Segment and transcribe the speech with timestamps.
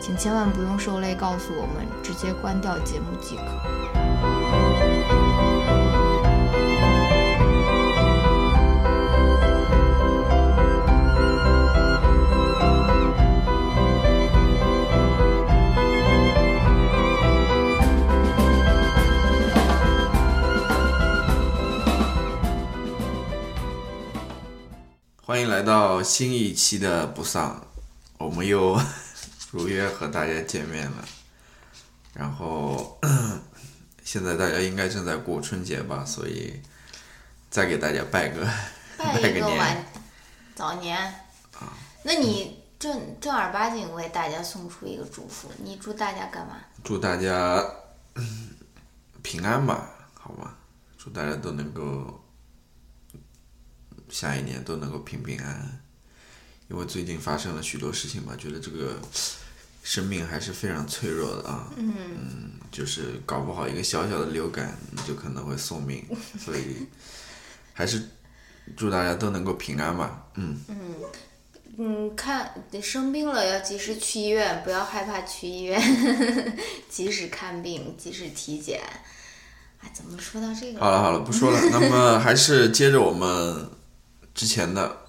[0.00, 3.42] 请千万不用受累告诉我们，直接关掉节目即可。
[25.22, 27.60] 欢迎来到新一期的不丧，
[28.18, 28.80] 我们又
[29.50, 31.08] 如约和大家见面了。
[32.14, 32.98] 然后
[34.04, 36.60] 现在大家应该正在过春节吧，所以
[37.50, 38.46] 再给大家拜个
[38.96, 39.84] 拜个年
[40.54, 40.96] 早年。
[41.58, 46.56] 啊那你正正儿八经为大家送出一个祝福，你祝大家干嘛？
[46.84, 47.62] 祝大家
[48.14, 48.50] 嗯
[49.22, 50.54] 平安吧，好吗？
[50.96, 52.22] 祝大家都能够
[54.08, 55.80] 下一年都能够平平安安。
[56.68, 59.00] 因为最近发生了许多事情嘛，觉得这个
[59.82, 61.72] 生命还是非常脆弱的啊。
[61.76, 66.04] 嗯，就是搞不好一个小小的流感你就可能会送命，
[66.38, 66.86] 所以
[67.72, 68.02] 还是
[68.76, 70.26] 祝大家都能够平安吧。
[70.34, 70.58] 嗯，
[71.78, 72.52] 嗯，看
[72.82, 75.80] 生病了要及时去医院，不要害怕去医院，
[76.90, 78.80] 及时看病，及时体检。
[79.80, 80.80] 哎，怎么说到这个？
[80.80, 81.60] 好了好了，不说了。
[81.70, 83.70] 那么还是接着我们
[84.34, 85.05] 之前的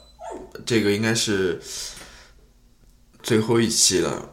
[0.65, 1.61] 这个，应该是
[3.21, 4.29] 最后一期了。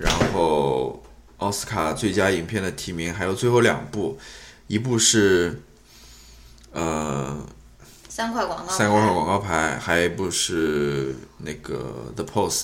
[0.00, 1.02] 然后
[1.38, 4.18] 奥斯卡最佳影片的提名还有最后两部，
[4.66, 5.62] 一部是
[6.72, 7.44] 呃
[8.08, 8.72] 三块广告。
[8.72, 12.62] 三块广告牌，还有一部是那个《The Post》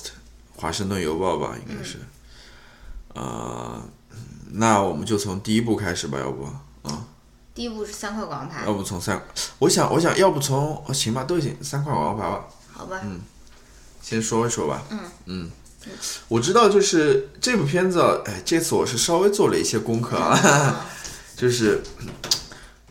[0.55, 1.97] 华盛顿邮报吧，应该是。
[3.13, 3.81] 呃，
[4.51, 6.45] 那我们就从第一部开始吧，要不？
[6.87, 7.07] 啊、
[7.53, 9.21] 第一部是三块广告牌要，不从三，
[9.59, 12.99] 我想，我想要不从，哦行吧，都行，三块广告牌吧，好吧？
[13.03, 13.19] 嗯
[14.01, 14.83] 先说一说吧。
[14.91, 15.51] 嗯嗯，
[16.27, 20.85] 我知道，就是这部片子啊，哎，这次我是稍微做了一些功课啊，
[21.35, 21.81] 就是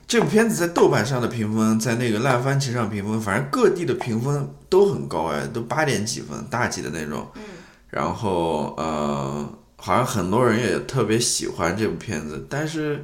[0.08, 7.30] 这部片子在豆瓣上的评分，在那个烂番茄上评分，反正各地的评分都很高哎，都八点几分，大几的那种。
[7.36, 7.42] 嗯。
[7.90, 13.00] 然后呃，好像很多人也特别喜欢这部片子，但是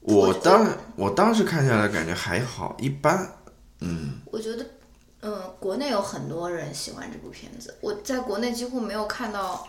[0.00, 3.26] 我当我当时看下来感觉还好，一般。
[3.80, 4.20] 嗯。
[4.26, 4.66] 我觉得，
[5.24, 9.68] 嗯，国内有很多人喜欢这部片子，我在国内几乎没有看到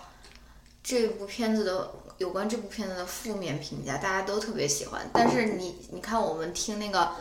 [0.84, 5.08] 这部片子的有关这部片子的负面评价，大家都特别喜欢。
[5.14, 7.12] 但是你你看，我们听那个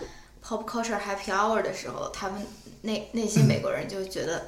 [0.42, 2.46] Pop Culture Happy Hour 的时候，他们
[2.80, 4.46] 那那些美国人就觉得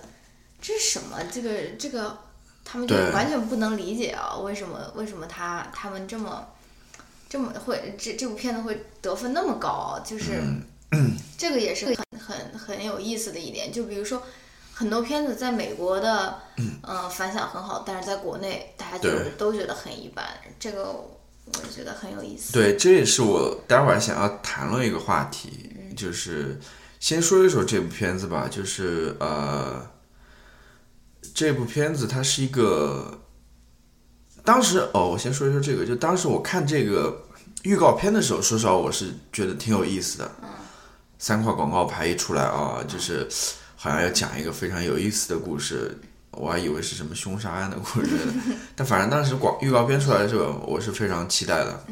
[0.63, 1.23] 这是什么？
[1.31, 2.17] 这个这个，
[2.65, 6.49] 他们就完全不能理解啊，为什么为什么他他们这么
[7.29, 10.01] 这么会这这部片子会得分那么高啊？
[10.03, 10.43] 就是。
[11.37, 14.23] 这个也是很很很有意思的一点，就比如说，
[14.73, 20.25] 很多片子在美国的，嗯、呃，反响很好，但是在国内大家就都觉得很一般，
[20.59, 22.53] 这个我觉得很有意思。
[22.53, 26.59] 对，这也是我待会儿想要谈论一个话题，就是
[26.99, 29.87] 先说一说这部片子吧，就是呃，
[31.35, 33.21] 这部片子它是一个，
[34.45, 37.25] 当时哦，我先说一说这个，就当时我看这个
[37.63, 40.31] 预告片的时候，说实话我是觉得挺有意思的，
[41.25, 43.27] 三块广告牌一出来啊，就是
[43.77, 45.99] 好像要讲一个非常有意思的故事。
[46.33, 48.11] 我还以为是什么凶杀案的故事，
[48.77, 51.83] 但反正当时广预告片出来的时候，我是非常期待的。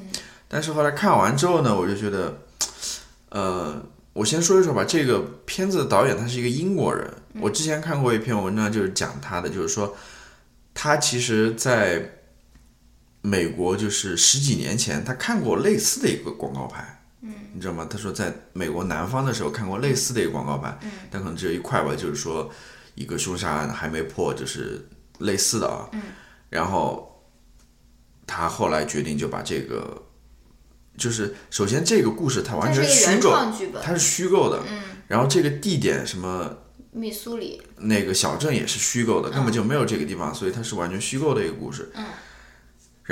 [0.48, 2.42] 但是后来看完之后呢，我就觉得，
[3.30, 3.82] 呃，
[4.12, 4.84] 我先说一说吧。
[4.84, 9.96] 这个片子的导演他是一个英国人，我之前看过一篇文章，就是讲他的，就是说
[10.74, 12.06] 他其实在
[13.22, 16.98] 美国就是十几年前，他看过类似的一个广告牌。
[17.24, 17.86] 嗯，你知道吗？
[17.88, 20.76] 他说在美国南方的时候看过类似的一个广告牌，
[21.10, 22.50] 但可能只有一块吧，就是说
[22.96, 24.84] 一个凶杀案还没破，就是
[25.20, 25.88] 类似的啊。
[25.92, 26.02] 嗯，
[26.50, 27.24] 然后
[28.26, 30.02] 他后来决定就把这个
[30.98, 33.32] 就是首先这个故事它完全虚构，
[33.82, 34.60] 它是虚构的。
[34.68, 36.56] 嗯，然后这个地点什么
[36.90, 41.92] 密苏里，那个小镇也是虚构的，根本就没有这个地方，所以它是完全虚构的一个故事。
[41.94, 42.04] 嗯。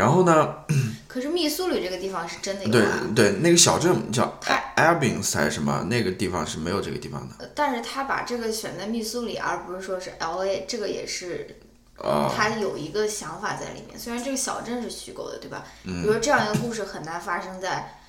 [0.00, 0.54] 然后呢，
[1.06, 7.34] 可是密苏里这个地方是真的有对啊，对，那个小镇叫它 Abbins 还是什么，那个地方是没有这个地方的。
[7.40, 11.60] 呃但是他把这个选在密苏里，而不是说是 L A，这个也是
[11.98, 13.98] 啊、他有一个想法在里面。
[13.98, 15.62] 虽然这个小镇是虚构的，对吧？
[15.84, 18.00] 嗯比如说这样一个故事很难发生在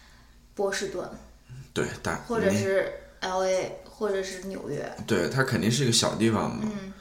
[0.56, 1.10] 波士顿，
[1.74, 2.90] 对，但或者是
[3.20, 4.90] L A，或者是纽约。
[5.06, 6.62] 对，它肯定是一个小地方嘛。
[6.64, 6.94] 嗯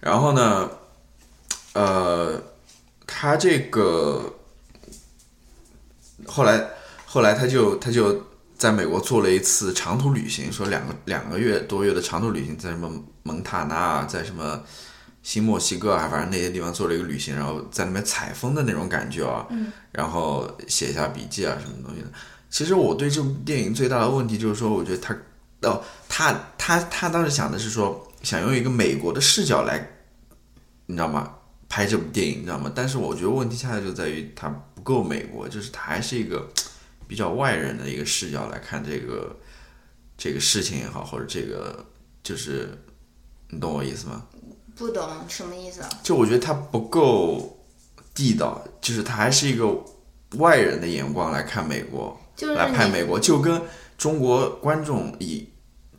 [0.00, 0.70] 然后呢，
[1.74, 2.42] 呃，
[3.12, 4.32] 他这个
[6.26, 6.64] 后来
[7.04, 8.24] 后来他就他就
[8.56, 12.88] 在美国做了一次长途旅行，说两个两个月多月的长途旅行，在什么
[13.24, 14.62] 蒙塔纳啊，在什么
[15.24, 22.08] 新墨西哥啊，反正那些地方做了一个旅行，然后在那边采风的那种感觉啊，嗯然后写下笔记啊什么东西的。
[22.48, 25.16] 其实我对这部电影最大的问题就是说，我觉得他
[25.68, 29.90] 哦，他他他当时想的是说，想用一个美国的视角来，
[30.86, 31.34] 你知道吗？
[31.70, 32.70] 拍这部电影，你知道吗？
[32.74, 36.46] 但是我觉得问题恰恰就在于它不够美国，就是它还是一个
[37.06, 39.34] 比较外人的一个视角来看这个
[40.18, 41.86] 这个事情也好，或者这个
[42.24, 42.76] 就是
[43.48, 44.26] 你懂我意思吗？
[44.74, 45.88] 不懂什么意思啊？
[46.02, 47.56] 就我觉得它不够
[48.12, 49.72] 地道，就是它还是一个
[50.38, 53.62] 外人的眼光来看美国，就是来拍美国，就跟
[53.96, 55.48] 中国观众以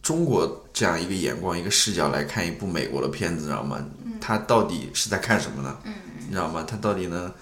[0.02, 3.86] 中国这样一个眼光、一个视角来看一部美国的片子，知道吗？
[4.22, 5.78] 他到底是在看什么呢？
[6.20, 6.64] 你知道吗？
[6.66, 7.34] 他到底呢，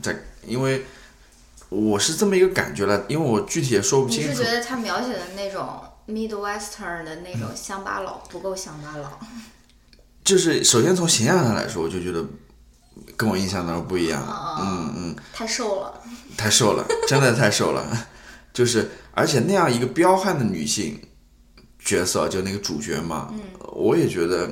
[0.00, 0.86] 在因为
[1.68, 4.50] 我是这么一个感觉了，因为我具体也说不清楚你是觉。
[4.50, 9.18] 得他描写的那种 Midwestern 的那种乡巴佬不够乡巴佬？
[10.24, 12.24] 就是首先从形象上来说，我就觉得
[13.16, 14.22] 跟我印象当中不一样。
[14.60, 16.00] 嗯嗯，太瘦了。
[16.36, 18.08] 太瘦了，真的太瘦了。
[18.54, 21.00] 就是而且那样一个彪悍的女性
[21.78, 23.32] 角色，就那个主角嘛，
[23.72, 24.50] 我也觉得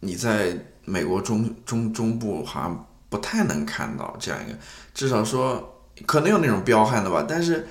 [0.00, 4.58] 你在美国中中中部好像不太能看到这样一个，
[4.94, 7.66] 至少说可能有那种彪悍的吧，但是，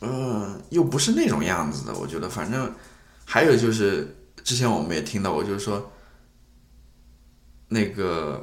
[0.00, 1.94] 嗯、又不是那种样子的。
[1.94, 2.72] 我觉得，反正
[3.24, 5.92] 还有就是之前我们也听到过，就是说
[7.68, 8.42] 那个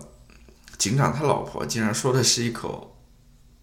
[0.78, 2.98] 警长他老婆竟然说的是一口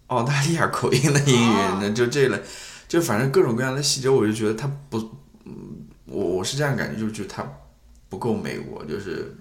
[0.07, 2.41] 澳大利亚口音的英语，哦那就这类，
[2.87, 4.97] 就反正各种各样的细节，我就觉得他不，
[5.45, 7.43] 嗯，我我是这样感觉，就觉得他
[8.09, 9.33] 不够美国，就是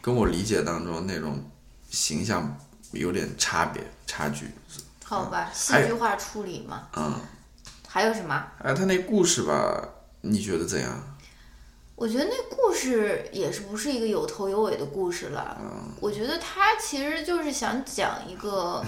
[0.00, 1.38] 跟我理解当中那种
[1.90, 2.58] 形象
[2.92, 4.50] 有点差别差距。
[5.04, 6.88] 好吧，戏剧化处理嘛。
[6.96, 7.20] 嗯，
[7.86, 8.48] 还有什么？
[8.58, 9.86] 哎，他那故事吧，
[10.22, 11.16] 你觉得怎样？
[11.94, 15.56] 我觉得那故事也是不是一个有头有尾的故事了。
[16.00, 18.82] 我觉得他其实就是想讲一个，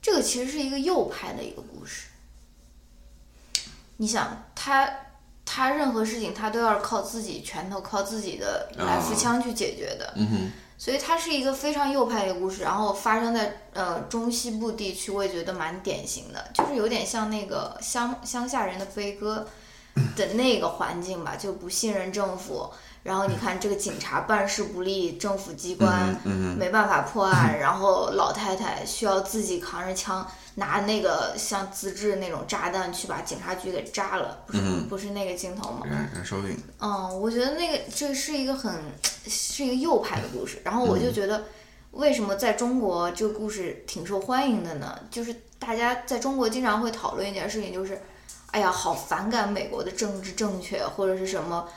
[0.00, 2.08] 这个其实是一个右派的一个故事。
[3.96, 4.88] 你想，他
[5.50, 10.12] 他任何事情他都要是靠自己拳头、靠自己的来福枪去解决的。
[10.16, 19.46] 嗯哼，所以它是一个非常右派的故事，然后发生在呃中西部地区，我也觉得蛮典型的，就是有点像那个乡乡下人的悲歌
[20.14, 22.70] 的 那个环境吧，就不信任政府，
[23.02, 30.24] 然后你看这个警察办事不力，政府机关嗯没办法破案，然后老太太需要自己扛着枪，
[30.58, 35.86] 拿那个像自制那种炸弹去把警察局给炸了，不是、不是那个镜头吗？
[35.86, 38.74] 燃燃烧饼，嗯，我觉得那个这是一个很
[39.26, 41.44] 是一个右派的故事，然后我就觉得
[41.92, 44.98] 为什么在中国这个故事挺受欢迎的呢？
[45.10, 48.00] 就是大家在中国经常会讨论一件事情，就是
[48.50, 51.68] 哎呀，好反感美国的政治正确或者是什么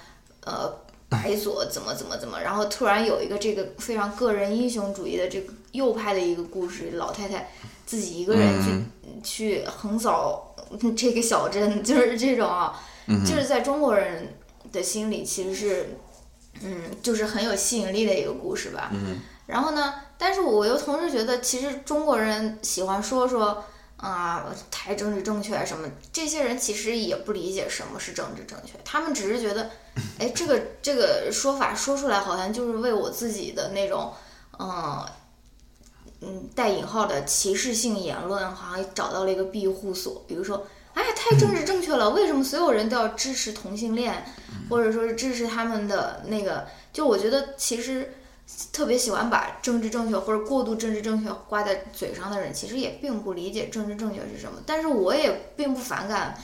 [0.43, 0.73] 呃
[1.07, 7.51] 白左怎么怎么怎么，然后突然有一个这个非常个人英雄主义的这个右派的一个故事，老太太
[7.91, 8.57] 自己一个人
[9.21, 10.55] 去、去横扫
[10.95, 12.81] 这个小镇， 就是这种啊，
[13.25, 14.33] 就是在中国人
[14.71, 15.97] 的心里其实是，
[16.61, 18.91] 嗯，就是很有吸引力的一个故事吧。
[18.93, 23.61] 嗯然后呢，但是我又同时觉得，其实中国人喜欢说说
[23.97, 29.69] 啊、太政治正确啊什么，这些人其实也不理解什么是政治正确，他们只是觉得，
[30.17, 34.13] 哎，这个这个说法说出来好像就是为我自己的那种，
[34.57, 35.05] 嗯。
[36.21, 44.23] 嗯，带引号的歧视性言论好像找到了一个庇护所，比如说，哎，太政治正确了，为什么所有人都要支持同性恋，
[44.69, 46.67] 或者说是支持他们的那个？
[46.93, 48.13] 就我觉得其实
[48.71, 54.61] 特别喜欢把政治正确或者过度政治正确挂在嘴上的人，其实也并不理解政治正确是什么。
[54.65, 56.37] 但是我也并不反感，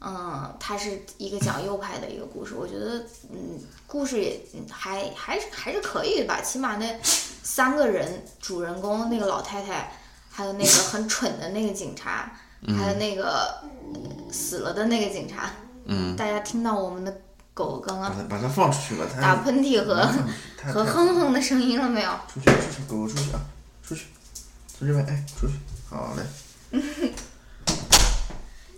[0.00, 2.54] 嗯，它是一个讲右派的一个故事。
[2.54, 7.00] 我觉得，嗯，故事也还还还是可以的吧，起码那
[7.44, 9.92] 三个人主人公那个老太太，
[10.30, 12.32] 还有那个很蠢的那个警察，
[12.76, 13.62] 还有那个
[14.32, 15.50] 死了的那个警察。
[15.84, 17.14] 嗯，大家听到我们的
[17.52, 19.94] 狗刚刚把它放出去吧，打喷嚏和
[20.72, 22.10] 和哼哼的声音了没有？
[22.32, 23.40] 出去出去，狗狗出去啊，
[23.86, 24.06] 出去，
[24.66, 25.52] 从这边哎出去，
[25.90, 26.22] 好嘞。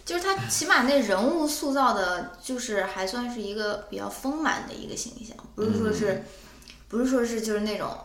[0.04, 6.24] 就是他起码那人物塑造的，就是还算是一个比较丰满的一个形象，不是说是，
[6.88, 7.96] 不是说是就是那种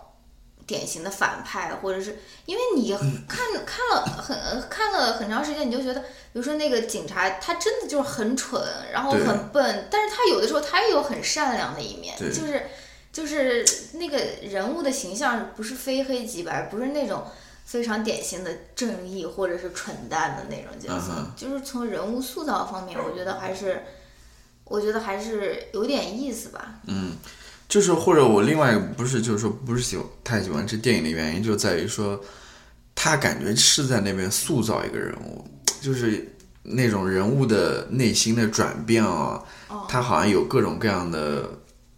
[0.71, 2.95] 典型的反派，或者是因为你
[3.27, 8.61] 看看了很看了很长时间，你就觉得，比如说那个警察，他真的就是很蠢，
[8.93, 12.67] 然后很笨，但是他有的时候他也有很善良的一面，就是
[13.11, 17.25] 就是那个人物的形象不是非黑即白，不是那种。
[17.63, 23.85] 非常典型的正义或者是蠢蛋的那种角色就是从人物塑造方面，我觉得还是，
[24.65, 26.81] 我觉得还是有点意思吧。
[27.71, 32.21] 就是或者我另外一个不是就是说不是喜欢太喜欢这电影的原因，就在于说，
[32.93, 35.47] 他感觉是在那边塑造一个人物，
[35.79, 41.49] 就是那种人物的内心的转变啊，哦他好像有各种各样的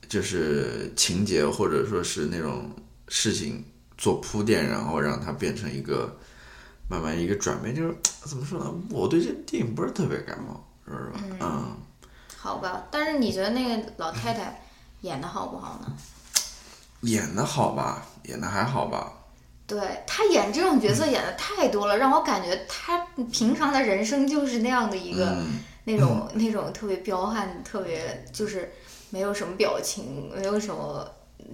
[0.07, 2.69] 就是情节或者说是那种
[3.07, 3.65] 事情
[3.97, 6.15] 做铺垫，然后让他变成一个
[6.87, 8.71] 慢慢一个转变，就是 怎么说呢？
[8.91, 11.77] 我对这电影不是特别感冒，说实话，嗯
[12.37, 14.62] 好吧，但是你觉得那个老太太
[15.03, 15.95] 演的好不好呢？
[17.01, 19.13] 演的好吧，演的还好吧。
[19.65, 22.99] 对他演这种角色演的太多了，让我感觉他
[23.31, 28.71] 平常的人生就是那样的一个、嗯那种那种特别彪悍，特别就是
[29.09, 31.05] 没有什么表情，没有什么，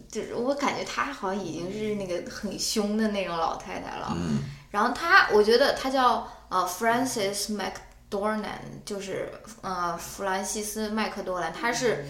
[0.08, 4.16] 就是我感觉他好像已经是那个很凶的那种老太太了。
[4.16, 4.40] 嗯
[4.70, 12.06] 然后他，我觉得他叫呃 Francis McDormand，就是呃弗兰西斯麦克多兰，他是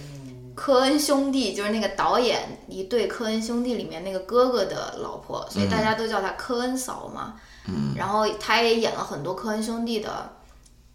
[0.60, 7.40] 科恩兄弟，就是那个导演一对科恩兄弟里面那个哥哥的老婆，所以大家都叫她科恩嫂嘛。
[7.66, 10.30] 嗯然后她也演了很多科恩兄弟的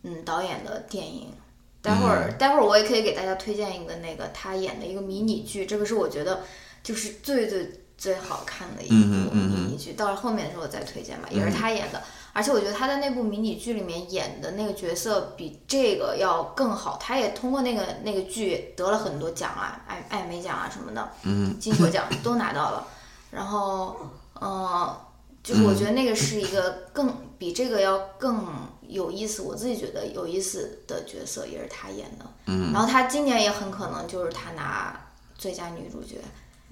[0.02, 1.32] 嗯导演的电影。
[1.80, 6.42] 待会儿，待会儿我也可以给大家推荐一个那个她演的一个迷你剧，这个是我觉得
[6.82, 12.02] 就是最最最好看的一部迷你剧，到了后面的时候再推荐吧，也是她演的。
[12.34, 22.86] 而且我觉得他在那部迷你剧里面演的那个角色比这个要更好，他也通过那个那个剧得了很多奖啊，艾艾美奖啊什么的，嗯金球奖都拿到了。
[23.30, 23.96] 然后，
[24.34, 25.00] 呃，
[25.44, 28.44] 就是我觉得那个是一个更比这个要更
[28.88, 32.24] 有意思，我自己觉得有意思的角色也是他演的。
[32.46, 35.00] 嗯然后他今年也很可能就是他拿
[35.38, 36.16] 最佳女主角。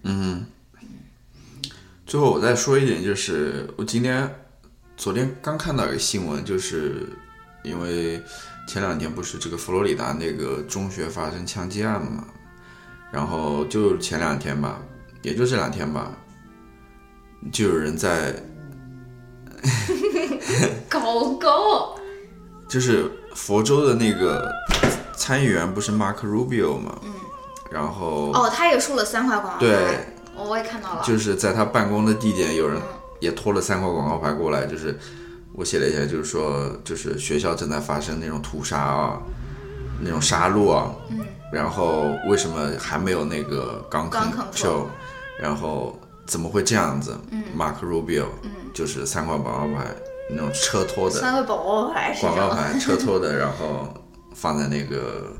[0.03, 0.45] 嗯。
[2.05, 4.42] 最后我再说一点，就是我今天
[5.03, 7.09] 昨天刚看到一个新闻，就是
[7.65, 8.23] 因为
[8.69, 12.25] 前两天不是这个佛罗里达那个中学发生枪击案嘛，
[13.11, 14.81] 然后就前两天吧，
[15.23, 16.13] 也就这两天吧，
[17.53, 18.33] 就有人在
[20.89, 21.97] 搞搞，
[22.69, 24.55] 就是佛州的那个
[25.17, 27.13] 参议员不是 Mark Rubio 嘛，嗯，
[27.73, 31.03] 然后哦，他也输了三块广告牌，我也看到了。
[31.05, 32.81] 就是在他办公的地点，有人
[33.23, 34.99] 也拖了三块广告牌过来，就是
[35.55, 39.23] 我写了一下，就是说，就是学校正在发生那种屠杀啊，
[40.01, 41.21] 那种杀戮啊，嗯，
[41.53, 44.87] 然后为什么还没有那个钢钢肯 control show，
[45.41, 47.17] 然后怎么会这样子？
[47.31, 49.87] 嗯，Mark Rubio，嗯，就是三块广告牌
[50.29, 51.21] 那种车拖的。
[51.21, 52.51] 三块广告牌广告？
[52.51, 53.95] 牌车拖的，然后
[54.35, 55.33] 放在那个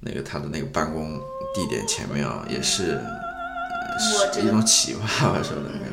[0.00, 1.20] 那个他的那个办公
[1.54, 2.98] 地点前面啊，也是
[4.40, 5.84] 一种启发吧，说的可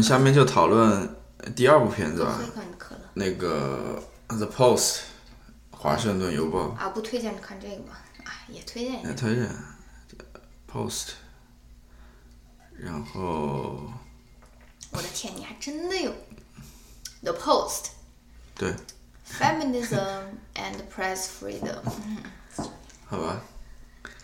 [0.00, 1.14] 们下面就讨论
[1.54, 2.40] 第二部片子吧
[3.12, 4.02] 那个
[4.36, 4.78] 《The Post》
[5.70, 8.00] 华盛顿邮报啊，不推荐看这个吧？
[8.24, 9.14] 哎，也推荐一下也。
[9.14, 9.44] 推荐
[10.72, 11.08] 《Post》，
[12.78, 13.92] 然后
[14.92, 16.10] 我的天，你还真的有
[17.22, 17.88] The Post。
[18.54, 18.72] 对
[19.30, 20.22] ，Feminism
[20.54, 21.82] and Press Freedom，
[23.06, 23.42] 好吧，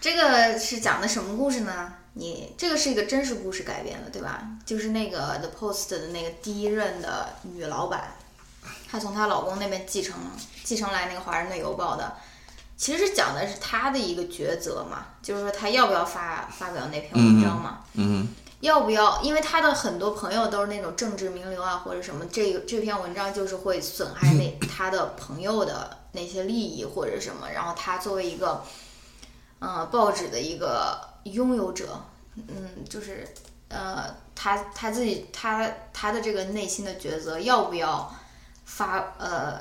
[0.00, 1.92] 这个是讲的什么故事呢？
[2.18, 4.42] 你这个是一个真实故事改编的，对吧？
[4.64, 8.14] 就是那个 The Post 的那个第一任的女老板，
[8.90, 10.14] 她从她老公那边继承
[10.64, 12.14] 继承来那个《华盛顿邮报》的
[12.75, 18.26] 其实讲的是她的一个抉择嘛，就是说她要不要发发表那篇文章嘛，嗯
[18.61, 19.20] 要不要？
[19.20, 28.64] 因为她的很多朋友都是那种政治名流啊，或者什么，这个这篇文章就是会损害那 她的朋友的那些利益或者什么，然后她作为一个，
[29.58, 32.00] 呃，报纸的一个拥有者，
[32.36, 33.26] 嗯，就是
[33.68, 38.14] 呃，他他自己他他的这个内心的抉择，要不要
[38.64, 39.60] 发呃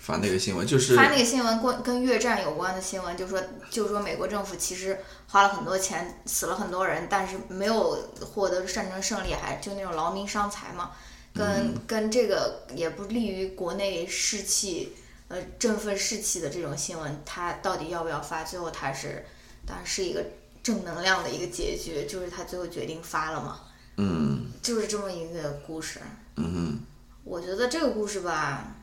[0.00, 7.98] 发那个新闻就是发那个新闻关跟越战有关的新闻，就说就说美国政府其实花了很多钱，死了很多人，但是没有
[8.34, 10.90] 获得战争胜利，还就那种劳民伤财嘛，
[11.34, 14.94] 跟、跟这个也不利于国内士气，
[15.34, 18.44] 呃，振奋士气的这种新闻，他到底要不要发？
[18.44, 19.24] 最后他是，
[19.66, 20.24] 当然是一个
[20.62, 23.58] 正能量的一个结局，就是他最后决定发了嘛，
[23.96, 25.98] 嗯就是这么一个故事。
[26.36, 26.80] 嗯哼
[27.24, 28.76] 我觉得这个故事吧，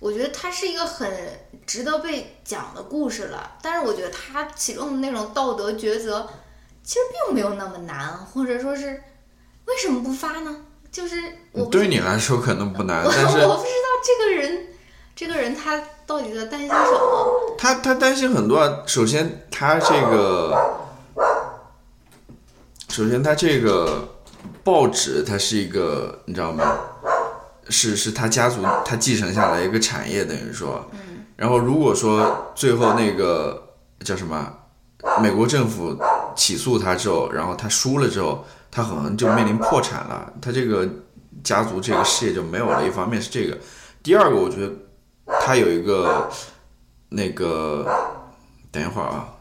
[0.00, 1.10] 我觉得它是一个很
[1.66, 3.56] 值得被讲的故事了。
[3.62, 6.28] 但是我觉得它其中的那种道德抉择，
[6.82, 9.02] 其实并没有那么难，或者说是
[9.64, 10.64] 为什么不发呢？
[10.90, 11.16] 就是
[11.70, 14.66] 对你来说可能不难， 我但是我不知道这个人，
[15.18, 17.56] 这个人他到底在担心什么。
[17.58, 18.84] 他他担心很多啊。
[18.86, 20.56] 首先，他这个，
[22.88, 24.10] 首先他这个
[24.62, 26.72] 报纸，它是一个，你知道吗？
[27.68, 30.88] 是是他家族他继承下来一个产业，等于说，
[31.34, 33.60] 然后如果说最后那个
[34.04, 34.54] 叫什么，
[35.20, 35.96] 美国政府
[36.36, 40.88] 起诉他之后，然后他输了之后，他可能就面临破产了，他这个
[41.42, 42.86] 家族这个事业就没有了。
[42.86, 43.58] 一方面是这个，
[44.00, 44.72] 第二个我觉得
[45.40, 46.30] 他有一个
[47.10, 47.86] 那个，
[48.70, 49.34] 等一会儿啊，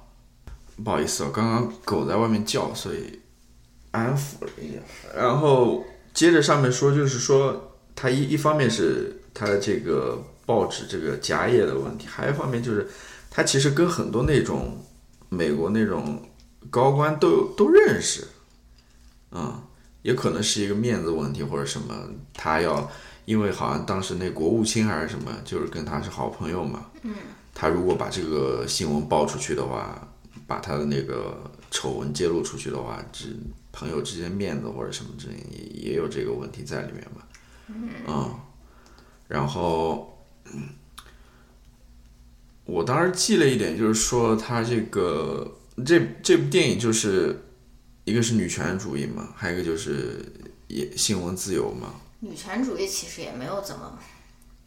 [0.84, 3.20] 不好意思，我刚刚狗在外面叫，所以
[3.92, 4.80] 安抚了一下。
[5.16, 12.90] 然后接着上面说，就是说他一一方面是他的这个报纸这个夹页的问题，还有一方面就是
[13.30, 14.78] 他其实跟很多那种
[15.30, 16.22] 美国那种
[16.70, 18.28] 高官都都认识，
[19.32, 19.62] 嗯，
[20.02, 21.96] 也可能是一个面子问题或者什么，
[22.34, 22.90] 他要
[23.28, 27.14] 因为好像当时那国务卿还是什么，就是跟他是好朋友嘛，嗯，
[27.54, 30.08] 他如果把这个新闻爆出去的话，
[30.48, 33.36] 把他的那个丑闻揭露出去的话，只
[33.72, 37.22] 朋友之间面子或者什么之类也也有这个问题在里面嘛，
[38.08, 38.34] 嗯，
[39.28, 40.14] 然后。
[42.70, 47.44] 我当时记了一点，就是说他这个这这部电影就是
[48.04, 50.22] 一个是女权主义嘛，还有一个就是
[50.68, 53.98] 也新闻自由嘛，女权主义其实也没有怎么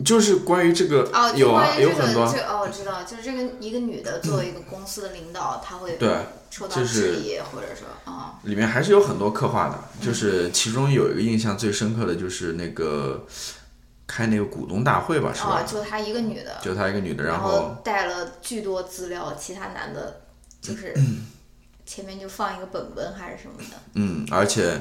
[0.05, 6.17] 就是关于这个哦，有啊关于这个有很多这哦，我知道，就是这个一个女的作为一个公司的领导，她会对
[6.51, 13.27] 受到质疑，或者说啊、里面还是有很多刻画的，就是其中有一个印象最深刻的就是那个
[14.07, 15.61] 开那个股东大会吧，是吧？
[15.61, 20.23] 哦，就她一个女的，就她一个女的，然后后带了巨多资料，其他男的
[20.63, 20.95] 就是
[21.85, 24.81] 前面就放一个本本还是什么的，嗯，而且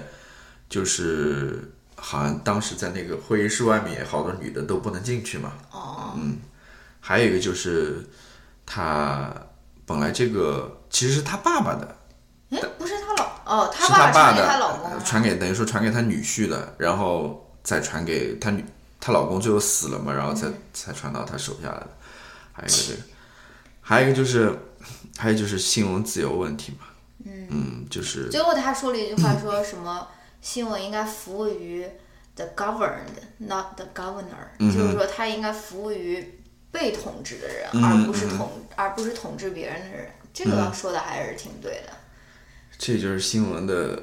[0.69, 5.53] 就是好像当时在那个会议室外面，好多女的都不能进去嘛。
[5.71, 6.37] 哦，嗯。
[6.99, 8.05] 还有一个就是
[8.65, 9.33] 他
[9.85, 11.97] 本来这个其实是他爸爸的，
[12.51, 18.63] 哎，不是他老哦，是爸爸的，传给她老公传给等于说传给他女婿的，然后再传给他女，
[18.99, 21.87] 她老公最后死了嘛，然后才、才传到她手下来的。
[22.51, 23.01] 还有一个这个，
[23.81, 24.59] 还有一个就是，
[25.17, 26.85] 还有就是新闻自由问题嘛，
[27.25, 27.87] 嗯。
[27.89, 30.07] 就是最后他说了一句话，说什么
[30.41, 31.85] 新闻应该服务于
[32.35, 40.09] the governed，not the governor，、就是嗯说它应该服务于被统治的人，嗯而不是统、而不是统治别人的人。
[40.31, 41.93] 这个说的还是挺对的。
[42.77, 44.01] 这就是新闻的，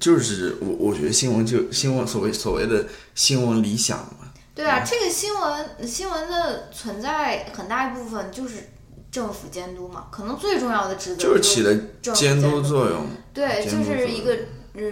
[0.00, 8.70] 就是我我觉得新闻就新闻所谓所谓的新闻理想嘛，对啊，这个新闻新闻的存在很大一部分就是
[9.10, 11.74] 政府监督嘛，可能最重要的职责就是起了
[12.14, 13.06] 监督督作用。
[13.34, 14.32] 对，就是一个
[14.74, 14.82] 呃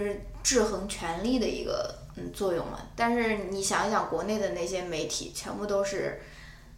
[0.43, 2.79] 制衡权力的一个嗯作用嘛。
[2.95, 6.21] 但是你想一想，国内的那些媒体全部都是，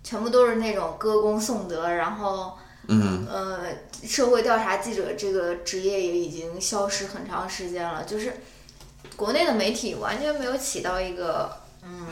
[0.04, 3.60] 全部都是那种歌功颂德，然后嗯，呃，
[4.08, 8.34] 社会调查记者这个职业也已经消失很长时间了，就是
[9.16, 11.52] 国内的媒体完全没有起到一个
[11.84, 12.08] 嗯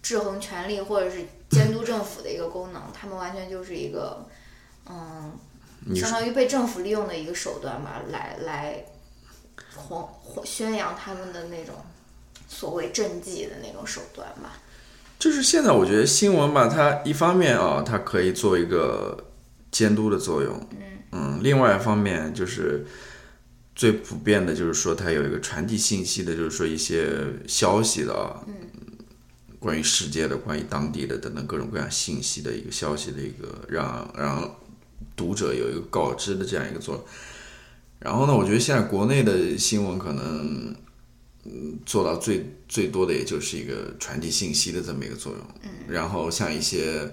[0.00, 4.26] 制衡权力或者是监督政府的一个功能，他们完全就是一个
[4.88, 5.32] 嗯。
[5.96, 8.84] 相当于被政府利用的一个手段吧，来来
[9.74, 11.74] 弘弘宣扬他们的那种
[12.48, 14.58] 所谓政绩的那种手段吧。
[15.18, 19.26] 就是现在我觉得新闻吧，它一方面啊，它可以做一个
[19.70, 20.68] 监督的作用，
[21.12, 22.84] 嗯另外一方面就是
[23.76, 28.54] 最普遍的就是说它有一个传递信息的，就是说一些消息的啊，嗯，
[29.60, 34.56] 关于世界的、关于当地的等等各种各样信息的一个消息的一个让让
[35.14, 37.04] 读者有一个告知的这样一个作用。
[38.04, 40.74] 然后呢，我觉得现在国内的新闻可能，
[41.44, 45.40] 嗯，做到最最多的也就是一个传递信息的这么一个作用。
[45.62, 45.70] 嗯。
[45.86, 47.08] 然后像一些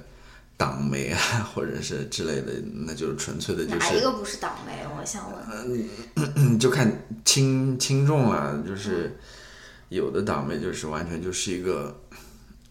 [0.57, 1.19] 党媒啊，
[1.53, 2.53] 或者是之类的，
[2.87, 4.83] 那就是纯粹的就是哪一个不是党媒？
[4.99, 5.87] 我想问。
[6.35, 6.91] 嗯，就看
[7.23, 9.15] 轻轻重了，就是
[9.89, 11.95] 有的党媒就是完全就是一个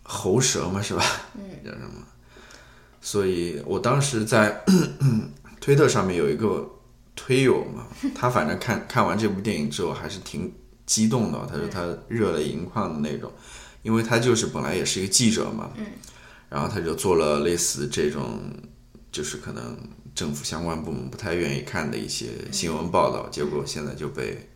[0.02, 1.04] 喉舌嘛，是吧？
[1.36, 1.42] 嗯。
[1.64, 2.02] 叫什么？
[3.00, 4.64] 所以我当时在
[5.60, 6.68] 推特上面有一个。
[7.20, 10.54] 推友嘛， 他反正看看完这部电影之后还是挺
[10.86, 13.30] 激动的，他说他热泪盈眶的那种，
[13.82, 15.84] 因为他就是本来也是一个记者嘛，嗯，
[16.48, 18.38] 然后他就做了类似这种，
[19.10, 19.76] 就是可能
[20.14, 24.48] 政府相关部门不太愿意看的一些新闻报道，结果现在就被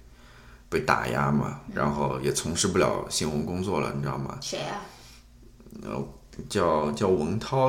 [0.68, 4.38] 被打压嘛，然后也从事不了新闻工作了，你知道吗？
[4.40, 4.80] 谁啊？
[5.82, 6.08] 呃，
[6.48, 7.66] 叫叫文涛，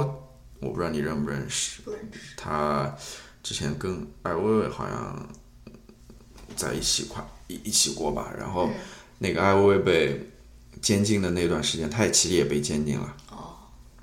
[0.60, 2.96] 我不知道你认不认识，不认识，他。
[3.44, 5.30] 之前跟艾薇薇好像
[6.56, 8.70] 在一起快一一起过吧，然后
[9.20, 10.30] 那个艾薇薇被
[10.82, 13.16] 监禁的那段时间，他也其实也被监禁了。
[13.30, 13.54] 哦。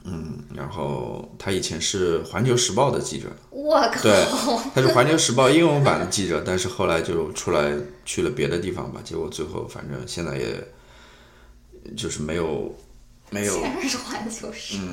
[0.05, 3.29] 嗯，然后他以前是《环球时报》的记者。
[3.48, 4.03] 我靠。
[4.03, 4.26] 对，
[4.74, 7.74] 他是《环球时报》英文版的记者，但是后来就出来
[8.05, 10.62] 去了别的地方吧，结果最后反正现在也
[11.96, 12.79] 就是没有
[13.31, 13.55] 没有。
[13.61, 14.85] 全是《环球时报》。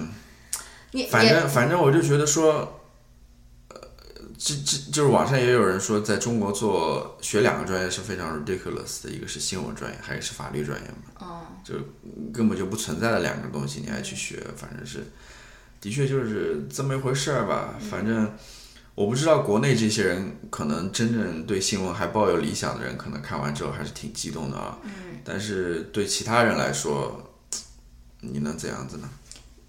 [0.93, 1.07] 嗯。
[1.09, 2.76] 反正反正我就觉得说。
[4.37, 11.25] 这这就是网上也有人说，在中国做学两个专业是非常 ridiculous 的，一个是新闻专业，还有是法律专业嘛。
[11.27, 11.41] 哦。
[11.63, 11.73] 就
[12.31, 15.03] 根本就不存在的两个东西，你还去学，反正是，
[15.81, 17.73] 的确就是这么一回事儿吧。
[17.89, 18.31] 反正
[18.93, 24.77] 我不知道国内这些人，可能真正对新闻还抱有理想的人，可能看完之后还是挺激动的啊。
[24.83, 24.91] 嗯。
[25.25, 27.33] 但是对其他人来说，
[28.21, 29.09] 你能怎样子呢？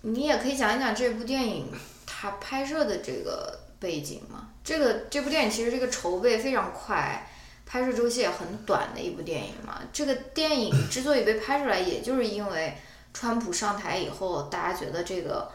[0.02, 1.68] 你也可以讲一讲这部电影
[2.04, 3.60] 它拍摄的这个。
[3.80, 7.30] 背景嘛，这个这部电影其实这个筹备非常快，
[7.64, 9.80] 拍摄周期也很短的一部电影嘛。
[9.92, 12.76] 这个电影 之所以被拍出来，也就是因为
[13.14, 15.48] 川普上台以后，大家觉得这个，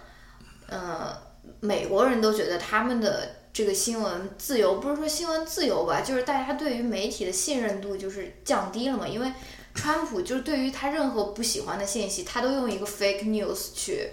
[0.68, 1.14] 呃，
[1.60, 9.06] 美国人都觉得他们的这个新闻自由，不是说新闻自由吧，就是大家对于媒体的信任度就是降低了嘛。
[9.06, 9.32] 因为
[9.76, 14.12] 川普就是对于他任何不喜欢的信息，他都用一个 fake news 去。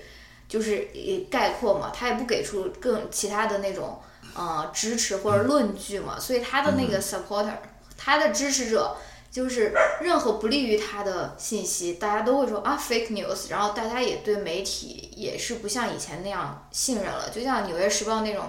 [0.51, 0.89] 就是
[1.31, 4.01] 概括嘛，他也不给出更其他的那种
[4.35, 7.55] 呃支持或者论据嘛，所以他的那个 supporter，
[7.97, 8.97] 他的支持者
[9.31, 18.47] 就是任何不利于他的信息，大家都会说啊 fake news，然后大家也对媒体也是不像以前那样信任了，就像《纽约时报》那种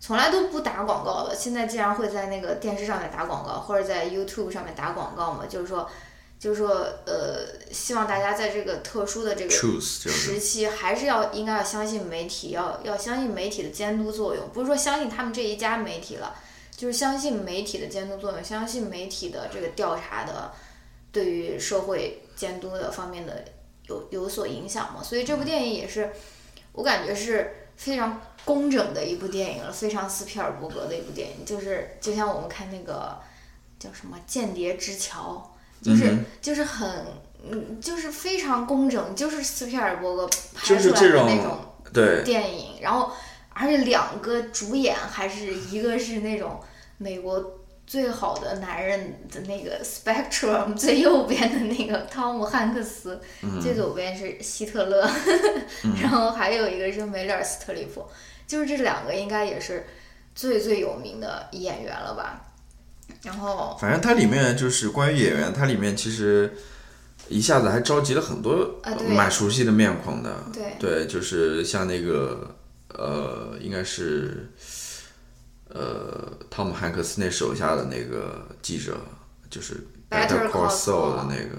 [0.00, 5.86] 从来都不打广告的，现在竟然会在那个电视上面打广告，或者在 YouTube 上面打广告嘛，就是说。
[6.44, 14.46] 就是说，呃，希望大家在这个特殊的这个时期，还是要应该要相信媒体，要要相信媒体的监督作用。
[14.52, 16.36] 不是说相信他们这一家媒体了，
[16.76, 20.52] 就是相信媒体的监督作用，相信媒体的这个调查的
[21.10, 23.42] 对于社会监督的方面的
[23.88, 25.02] 有有所影响嘛。
[25.02, 26.12] 所以这部电影也是，
[26.72, 31.46] 我感觉是非常工整的一部电影了，非常斯皮尔伯格的一部电影。
[31.46, 33.18] 就是就像我们看那个
[33.78, 35.50] 叫什么《间谍之桥》。
[35.84, 36.88] 就是就是很
[37.48, 41.58] 嗯，就是非常工整，就是斯皮尔伯格拍出来的那种
[42.24, 42.80] 电影。
[42.80, 43.12] 然后，
[43.50, 46.58] 而且两个主演还是一个是那种
[46.96, 53.20] 美国最好的男人的那个 Spectrum 最右边的那个汤姆汉克斯，
[53.60, 55.06] 最左边是希特勒，
[56.00, 58.02] 然后还有一个是梅丽尔斯特里普，
[58.46, 59.86] 就是这两个应该也是
[60.34, 62.43] 最最有名的演员了吧。
[63.24, 66.54] 然后，反正它里面就是关于演员，它里面其实
[67.28, 68.80] 一下子还召集了很多
[69.16, 70.44] 蛮熟悉的面孔的。
[70.52, 72.54] 对，对，就是像那个
[72.88, 74.52] 呃，应该是
[75.68, 78.98] 呃，汤姆汉克斯那手下的那个记者，
[79.48, 81.58] 就是 Better Call Saul 的那个。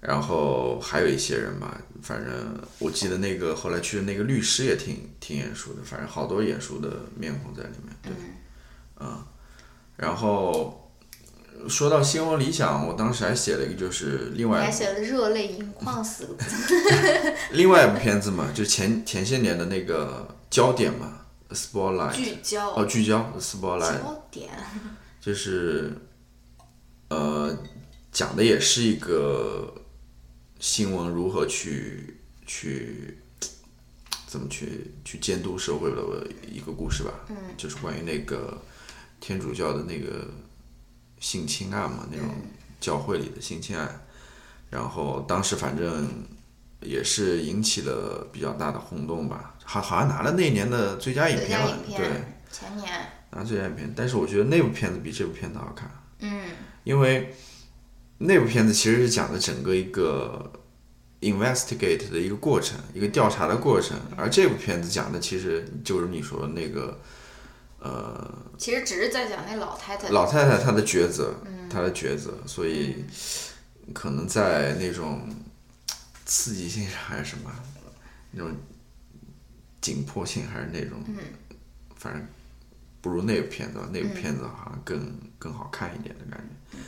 [0.00, 2.32] 然后还有一些人吧，反正
[2.78, 7.94] 我记得那个后来去的那个律师也挺挺眼熟的，反正好多眼熟的面孔在里面。
[8.02, 8.12] 对，
[9.00, 9.22] 嗯。
[10.00, 10.90] 然后
[11.68, 16.74] 说到新闻理想，我当时还写了一个，就是另外还写了“热泪盈眶”四个字。
[17.50, 21.18] 另外一部片子嘛，就前前些年的那个焦点嘛
[21.50, 22.14] ，Spotlight。
[22.14, 22.70] 聚焦。
[22.70, 23.98] 哦，聚焦，Spotlight。
[23.98, 24.48] 焦点。
[25.20, 25.92] 就是，
[27.08, 27.54] 呃，
[28.10, 29.74] 讲的也是一个
[30.60, 33.18] 新闻如何去去
[34.26, 35.96] 怎么去去监督社会的
[36.50, 37.10] 一个故事吧。
[37.28, 37.36] 嗯。
[37.58, 38.58] 就是关于那个。
[39.20, 40.26] 天主教的那个
[41.20, 42.28] 性侵案嘛，那种
[42.80, 44.02] 教会里的性侵案，
[44.70, 46.08] 然后当时反正
[46.80, 52.08] 也是引起了比较大的轰动吧，好好像拿了那年的最佳影片了，对，
[52.50, 52.88] 前年。
[53.32, 56.50] 拿最佳影片，但是我觉得那部片子比这部片子好看，嗯。
[56.82, 57.32] 因为
[58.18, 60.50] 那部片子其实是讲的整个一个
[61.20, 66.98] investigate 的一个过程，一个调查的过程，而这部片子讲的其实就是你说的那个
[67.80, 70.08] 呃其实只是在讲那老太太。
[70.10, 71.34] 老太太她的抉择，
[71.70, 73.04] 她的抉择，所以
[73.94, 75.28] 可能在那种
[76.26, 77.50] 刺激性上还是什么，
[78.32, 78.54] 那种
[79.80, 81.02] 紧迫性还是那种，
[81.96, 82.22] 反正
[83.00, 86.78] 不如那部片子吧，那部片子好像更更好看一点的感觉。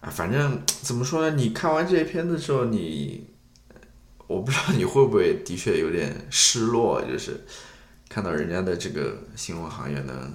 [0.00, 1.36] 啊，反正怎么说呢？
[1.36, 3.28] 你看完这些片子之后，你
[4.26, 7.46] 我不知道你会不会的确有点失落，就是
[8.08, 10.32] 看到人家的这个新闻行业能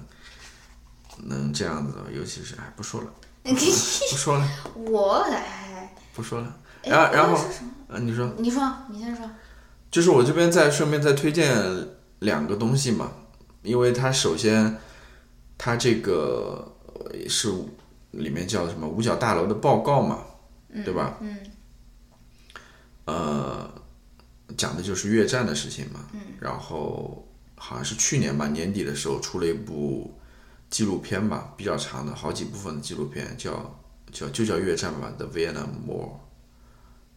[1.24, 3.12] 能这样子，尤其是哎，不说了，
[3.44, 6.56] 不说了，我哎，不说了。
[6.84, 9.28] 哎然后然后你说，你说，你先说。
[9.90, 11.54] 就是我这边再顺便再推荐
[12.20, 13.12] 两个东西嘛，
[13.62, 14.78] 因为它首先
[15.58, 17.52] 它这个呃是
[18.12, 20.24] 里面叫什么五角大楼的报告嘛，
[20.84, 21.18] 对吧？
[21.20, 21.36] 嗯
[23.04, 23.70] 呃，
[24.56, 26.00] 讲的就是越战的事情嘛。
[26.12, 26.20] 嗯。
[26.40, 27.28] 然后
[27.64, 30.18] 好像是去年吧，年底的时候出了一部
[30.68, 33.78] 纪录片吧，比较长的，好几部分的纪录片，叫
[34.10, 36.08] 叫就叫越战吧，《The Vietnam War》。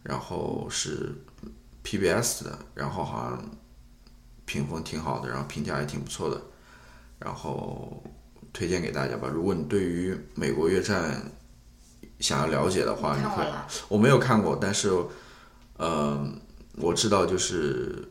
[0.04, 1.16] 然后是
[1.84, 3.50] PBS 的，然后好像
[4.46, 6.40] 评分挺好的，然后评价也挺不错的，
[7.18, 8.04] 然后
[8.54, 9.28] 推荐给大家吧。
[9.28, 11.32] 如果你对于美国越战
[12.20, 13.68] 想要了解的话，你可以看完了。
[13.88, 14.92] 我没有看过，但是，
[15.78, 16.24] 呃，
[16.76, 18.08] 我知道就是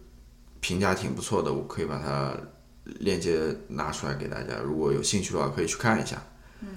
[0.64, 2.34] 评价挺不错的，我可以把它
[2.84, 6.16] 链接拿出来给大家，如果有兴趣的话可以去看一下。
[6.60, 6.68] 嗯。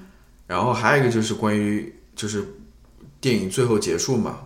[0.45, 2.45] 然后还有一个就是关于就是
[3.21, 4.39] 电影最后结束嘛，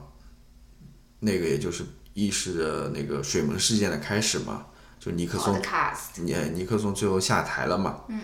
[1.21, 4.67] 那个也就是意识着那个水门事件的开始嘛，
[4.99, 5.59] 就尼克松
[6.17, 8.03] 尼尼克松最后下台了嘛。
[8.09, 8.19] 嗯。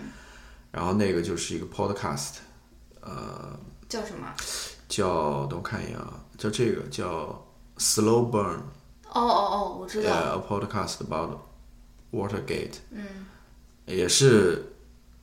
[0.72, 2.34] 然后那个就是一个 podcast，
[3.02, 4.32] 呃，叫什么？
[4.88, 7.44] 叫等我看一眼啊，叫这个叫
[7.80, 8.60] Slow Burn，
[9.12, 10.12] 哦哦哦，我知道。
[10.12, 11.38] 呃、a podcast about
[12.12, 13.26] Watergate，嗯，
[13.86, 14.74] 也是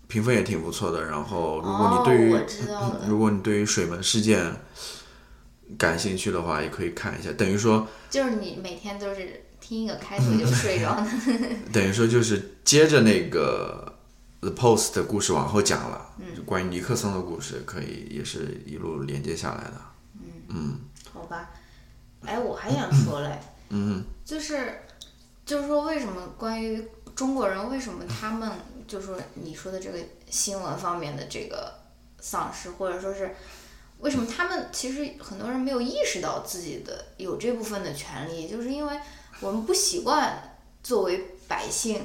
[0.09, 1.05] 评分也挺不错的。
[1.05, 2.45] 然后，如果你对于、
[3.09, 4.55] 如果你对于水门事件
[5.79, 7.33] 感兴趣的话，也可以看一下。
[7.33, 11.07] 等于说，就是你每天都是听一个开头就睡着的。
[11.73, 13.93] 等于说就是接着那个
[14.41, 19.81] The Post 的故事往后讲了，就关于尼克松的故事，可以也是一路连接下来的
[20.49, 20.81] 嗯。
[21.13, 21.49] 好吧，
[22.27, 24.83] 哎，我还想说嘞，嗯，就是
[25.45, 28.51] 就是说，为什么关于中国人，为什么他们
[28.87, 29.99] 就是说你说的这个
[30.29, 31.73] 新闻方面的这个
[32.21, 33.35] 丧失，或者说是
[34.01, 38.99] 为什么他们其实很多人没有意识到自己的有这部分的权利，就是因为
[39.41, 42.03] 我们不习惯作为百姓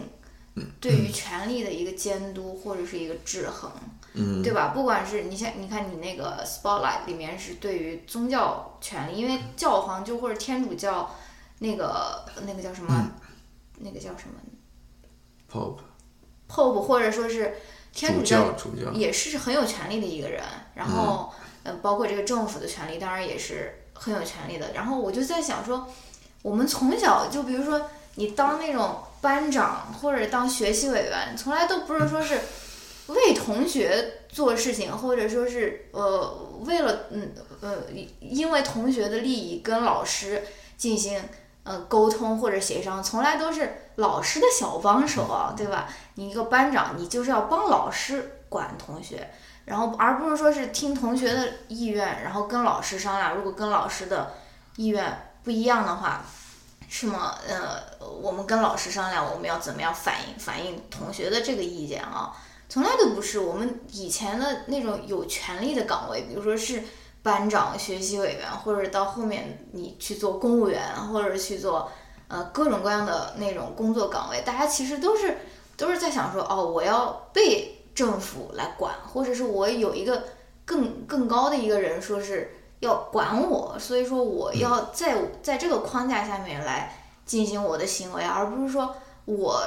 [0.80, 3.72] 对于权力的一个监督或者是一个制衡。
[4.16, 4.70] 嗯对吧？
[4.74, 11.16] 不管是你像你看你那个 Spotlight 里面是对于宗教权利，因为教皇就或者天主教
[11.60, 13.12] 那个那个叫什么，
[13.78, 14.36] 那个叫什么
[15.52, 15.80] Pope
[16.50, 17.56] Pope 或者说是
[17.94, 20.44] 天主主教主教，也是很有权利的一个人，
[20.76, 21.32] 然后
[21.64, 24.74] 呃，包括这个政府的权利，当然也是很有权利的。
[24.74, 25.88] 然后我就在想说，
[26.42, 32.40] 我们从小就比如说你当那种班长或者当学习委员，从来都不是说是
[33.08, 37.78] 为同学做事情，或者说是呃为了嗯呃
[38.20, 40.44] 因为同学的利益跟老师
[40.78, 41.22] 进行
[41.70, 45.88] 呃沟通或者协商，从来都是老师的小帮手啊，对吧？
[46.16, 49.30] 你一个班长，你就是要帮老师管同学，
[49.66, 53.36] 然后而不是说是听同学的意愿，然后跟老师商量。
[53.36, 54.34] 如果跟老师的
[54.78, 56.26] 意愿不一样的话，
[56.90, 57.36] 是吗？
[57.48, 62.34] 呃，我们跟老师商量，我们要怎么样反映反映同学的这个意见啊？
[62.68, 66.84] 从来都不是我们以前的那种有权利的岗位，比如说是
[67.22, 71.92] 班长、学习委员，或者到后面你去做公务员，或者去做
[72.28, 75.38] 呃各种各样的那种工作岗位，大家其实都是
[75.76, 80.24] 都是在想说，哦，我要被政府来管，或者是我有一个
[80.64, 89.62] 更更高的一个人说是要管我，所以说我要在在这个框架下面来进行我的行为，而不是说我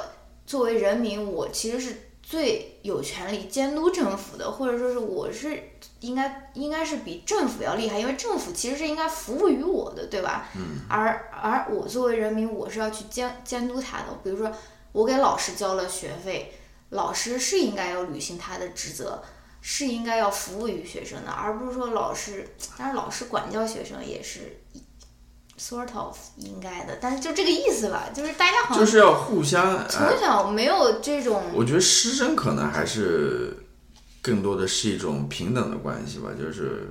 [0.47, 10.49] 作为人民，我其实是最有权利监督政府的，或者说是我是应该应该是比政府要厉害，因为政府其实是应该服务于我的，对吧？
[10.55, 10.81] 嗯。
[10.89, 14.07] 而而我作为人民，我是要去监监督他的。
[14.23, 14.51] 比如说，
[14.93, 16.55] 我给老师交了学费，
[16.91, 19.23] 老师是应该要履行他的职责，
[19.61, 24.61] 是应该要服务于学生的，而不是说老师，当然老师管教学生也是
[25.63, 29.89] sort of 应该的，但是就这个意思吧，就是大家好像就是要互相。
[29.89, 31.41] 从小没有这种。
[31.55, 33.57] 我觉得师生可能还是
[34.21, 36.89] 更多的是一种平等的关系吧，就是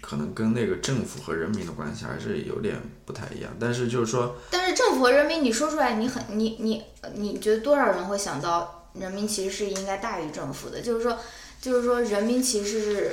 [0.00, 3.54] 可能跟那个政府和人民的关系还是有点不太一样。
[3.60, 10.80] 但是就是说，但是政府和人民，你说出来，你很你你你觉得多少人会想到人民其实是应该大于政府的？
[10.80, 11.18] 就是说，
[11.64, 13.12] 就是说人民其实是。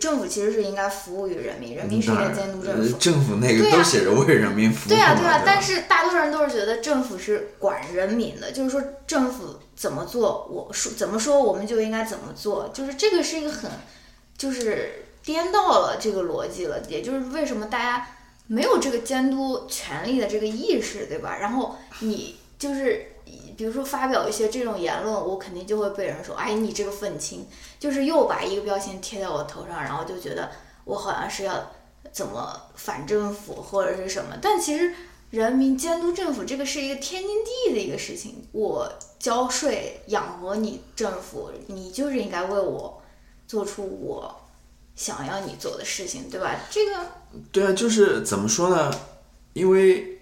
[0.00, 2.98] 政府其实是应该服务于人民，人民是应该监督政府。
[2.98, 4.88] 政府那个都写着为人民服务。
[4.88, 13.70] 对啊，对啊，但是大多数人都是觉得政府是管人民的，就是说政府怎么做，我说怎么说，我们就应该怎么做，就是这个是一个很，
[14.36, 18.04] 就是颠倒了这个逻辑了，也就是为什么大家
[18.48, 21.36] 没有这个监督权利的这个意识，对吧？
[21.40, 23.12] 然后你就是。
[23.58, 27.44] 比如说发表一些这种言论，我肯定就会被人说，哎，你这个愤青，
[27.80, 30.48] 就是又把一个标签贴在我头上，然后就觉得
[30.84, 31.72] 我好像是要
[32.12, 34.36] 怎么反政府或者是什么。
[34.40, 34.94] 但其实
[35.30, 43.02] 人民监督政府这个是一个天经地义的一个事情，我交税养活你政府，你就是应该为我
[43.48, 44.40] 做出我
[44.94, 46.54] 想要你做的事情，对吧？
[46.70, 47.06] 这个
[47.50, 48.88] 对啊，就是怎么说呢？
[49.54, 50.14] 因为。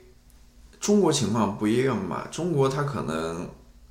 [0.79, 3.49] 中国情况不一样嘛，中国他可能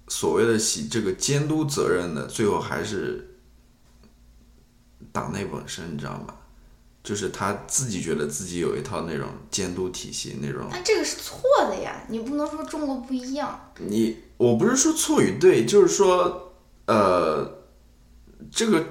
[0.08, 3.36] 所谓的洗这个监督责任的，最后还是
[5.12, 6.34] 党内本身，你知道吗？
[7.04, 10.68] 就是他自己觉得自己有一套那种监督体系那种。
[10.72, 13.72] 但这个是错的呀，你不能说中国不一样。
[13.80, 16.54] 你我不是说错与对，就是说，
[16.88, 17.64] 呃，
[18.52, 18.84] 这个。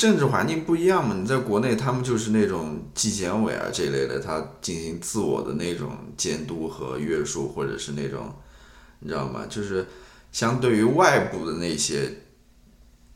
[0.00, 8.34] 政治环境不一样嘛，你在国内，他们就是那种纪检委啊这一类的，他进行自我的那种监督和约束，或者是那种，
[9.00, 9.44] 你知道吗？
[9.46, 9.86] 就是
[10.32, 12.10] 相对于外部的那些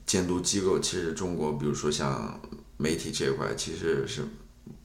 [0.05, 2.39] 监督机构，其实中国，比如说像
[2.77, 4.21] 媒体这一块，其实是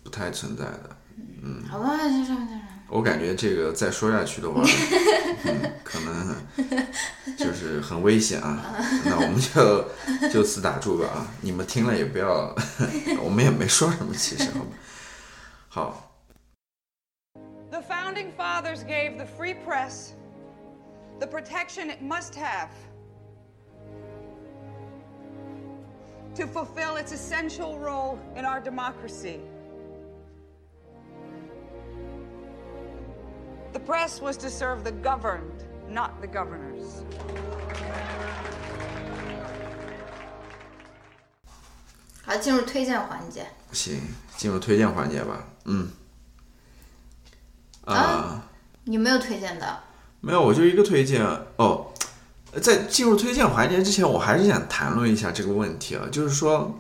[0.02, 0.98] 不太存在的。
[1.44, 2.62] 嗯，好吧，就这样，就这样。
[2.90, 4.64] 我感觉这个再说下去的话，
[5.46, 6.36] 嗯，可能
[7.38, 8.66] 就是很危险啊。
[9.06, 9.86] 那我们就
[10.30, 11.28] 就此打住吧啊！
[11.42, 12.56] 你们听了也不要，
[13.24, 14.72] 我们也没说什么，其实好吧。
[15.70, 16.06] 好。
[17.70, 20.14] The founding fathers gave the free press
[21.20, 22.70] the protection it must have
[26.36, 29.42] to fulfill its essential role in our democracy.
[33.72, 37.04] The press was to serve the governed, not the governors.
[42.26, 43.46] 好，进入推荐环节。
[43.72, 44.02] 行，
[44.36, 45.46] 进入推荐环节吧。
[45.66, 45.90] 嗯。
[47.86, 48.50] 啊。
[48.86, 49.84] 你没有推荐的？
[50.22, 51.24] 没有，我就一个推荐
[51.58, 51.94] 哦。
[52.62, 56.80] 在进入推荐环节之前，我还是想谈论一下这个问题啊，就是说，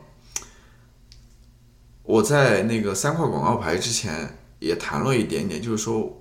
[2.03, 6.18] 我在那个三块广告牌之前也谈论一点点，就是说。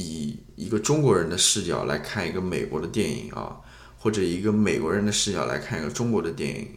[0.00, 3.56] 以一个中国人的视角来看一个美国的电影啊，
[3.98, 6.68] 或者一个美国人的视角来看一个中国的电影，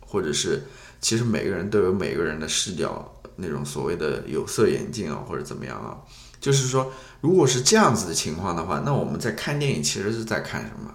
[0.00, 0.62] 或者是
[1.00, 5.98] 其实每个人都有每个人的视角，那种所谓的有色眼镜啊，或者怎么样啊，
[6.40, 10.94] 就是说，如果是这样子的情况的话，那我们在看电影其实是在看什么？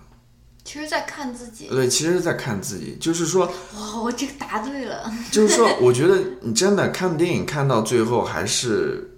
[0.63, 1.67] 其实，在看自己。
[1.67, 5.11] 对，其实是在看自己，就是说，哇，我这个答对了。
[5.29, 9.09] 就是说， 我觉得你真的看电影看到最后还是。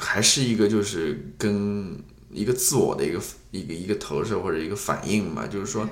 [0.00, 1.98] 还是一个就是跟
[2.30, 3.18] 一个自我的一个
[3.50, 5.88] 一个一个投射或者一个反应嘛，就是说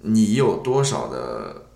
[0.00, 1.66] 你有多少的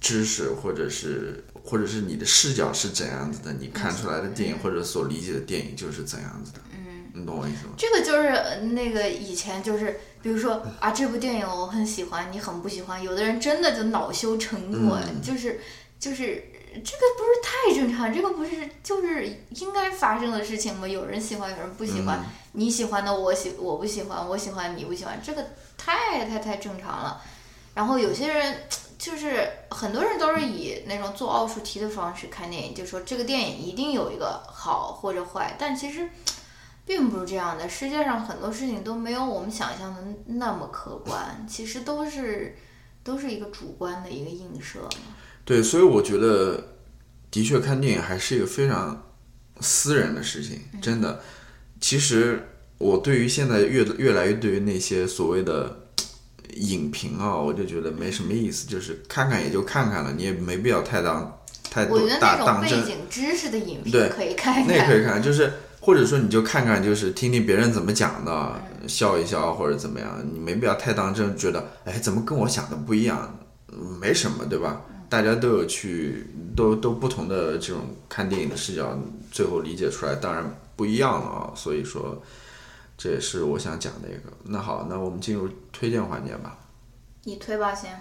[0.00, 6.60] 知识，或者是或者是你的视角是怎样子的，你看出来的电影或者所理解的电影就是怎样子的。
[6.72, 7.72] 嗯，你懂我意思吗？
[7.76, 15.58] 这个就是那个以前就是，比如说啊，这部电影我很喜欢，你很不喜欢，有的人真的就恼羞成怒，就是
[15.98, 16.44] 就是。
[16.72, 20.86] 这个不是太正常，这个不是就是应该发生的事情吗？
[20.88, 25.44] 有人喜欢，有人不喜欢，你喜欢的我喜我不喜欢，我喜欢你不喜欢，这个
[25.76, 27.20] 太太太正常了。
[27.74, 28.64] 然后有些人
[28.98, 36.08] 就是很多人都是以那种做奥数题的方式看电影，就说这个电影一定有一个好或者坏，但其实
[36.84, 37.68] 并不是这样的。
[37.68, 42.56] 世界上很多事情都没有我们想象的那么客观，其实都是
[43.02, 44.80] 都是一个主观的一个映射。
[45.44, 46.62] 对，所以我觉得，
[47.30, 49.10] 的确看电影还是一个非常
[49.60, 51.20] 私人的事情，真的。
[51.80, 55.88] 其实我对于现在越越来越对于那些所谓的
[56.54, 61.40] 影评啊，我就觉得没什么意思，就是看看也就看看了，你也没必要太当
[61.70, 62.80] 太多大当真。
[62.80, 73.38] 背景知识的影评对可以看，那也可以看，就是或者说你就看看，就是听听别人怎么讲的，笑一笑或者怎么样，你没必要太当真，觉得哎怎么跟我想的不一样，
[74.00, 74.82] 没什么，对吧？
[75.12, 78.98] 大家都有去都都不同的这种看电影的视角，
[79.30, 80.42] 最后理解出来当然
[80.74, 81.52] 不一样了啊。
[81.54, 82.22] 所以说，
[82.96, 84.32] 这也是我想讲的一个。
[84.44, 86.56] 那好，那我们进入推荐环节吧。
[87.24, 88.00] 你推吧先。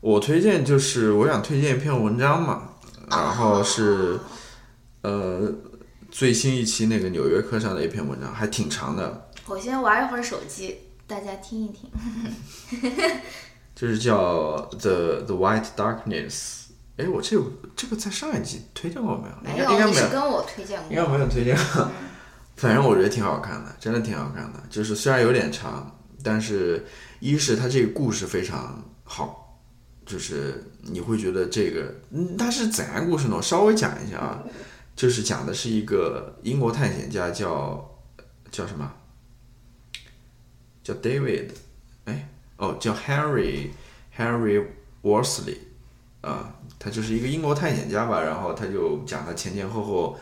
[0.00, 2.70] 我推荐就是我想推荐一篇文章嘛，
[3.08, 4.18] 然后是
[5.02, 5.52] 呃
[6.10, 9.30] 最新一期那个《纽约客》上的一篇文章，还挺长的。
[9.46, 11.88] 我先玩一会儿手机，大家听一听。
[13.80, 16.64] 就是叫 The The White Darkness。
[16.98, 17.42] 哎，我这
[17.74, 19.56] 这个在上一集推荐过没有？
[19.56, 20.08] 没应该没有。
[20.10, 20.90] 跟我推荐过。
[20.90, 21.56] 应该没有推荐。
[22.56, 24.62] 反正我觉得挺好看的，真的挺好看的。
[24.68, 26.84] 就是虽然有点长，但是
[27.20, 29.58] 一是它这个故事非常好，
[30.04, 33.36] 就是你会觉得这个，嗯，它是怎样故事呢？
[33.36, 34.44] 我稍微讲一下啊，
[34.94, 37.98] 就是讲的是一个英国探险家叫
[38.50, 38.92] 叫什么？
[40.84, 41.52] 叫 David，
[42.04, 42.28] 哎。
[42.60, 43.70] 哦，叫 Harry
[44.18, 44.62] Harry
[45.02, 45.56] Worsley，
[46.20, 50.20] 啊，他就是一个英国探险家吧，然后他就讲他前前后后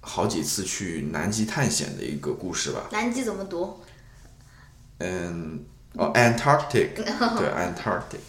[0.00, 2.88] 好几次去南极探险的一个故事吧。
[2.90, 3.80] 南极怎么读？
[4.96, 5.62] 嗯，
[5.92, 8.20] 哦，Antarctic， 对，Antarctic。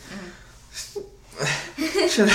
[2.10, 2.28] 是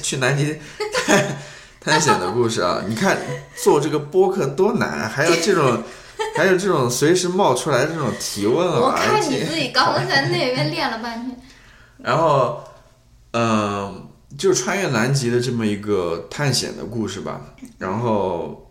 [0.00, 0.58] 去南极
[1.06, 1.36] 探
[1.78, 2.82] 探险的故事啊！
[2.88, 3.18] 你看
[3.54, 5.84] 做这个播客多难，还要这种。
[6.36, 8.80] 还有这种随时冒出来这种提问啊！
[8.80, 11.40] 我看你自己刚刚在 那边练了半天。
[11.98, 12.62] 然后，
[13.32, 17.40] 嗯，就穿越南极的这么一个探险的故事吧。
[17.78, 18.68] 然后，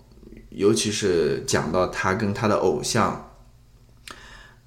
[0.50, 3.32] 尤其是讲到他跟他的偶像，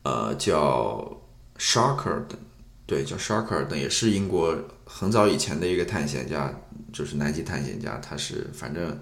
[0.02, 1.20] 呃，叫
[1.58, 2.38] Sharker 的，
[2.86, 6.52] 对，叫 Sharker 的，也是英国很早以前的一个探险家，
[6.92, 8.00] 就是南极探险家。
[8.02, 8.98] 他是反正。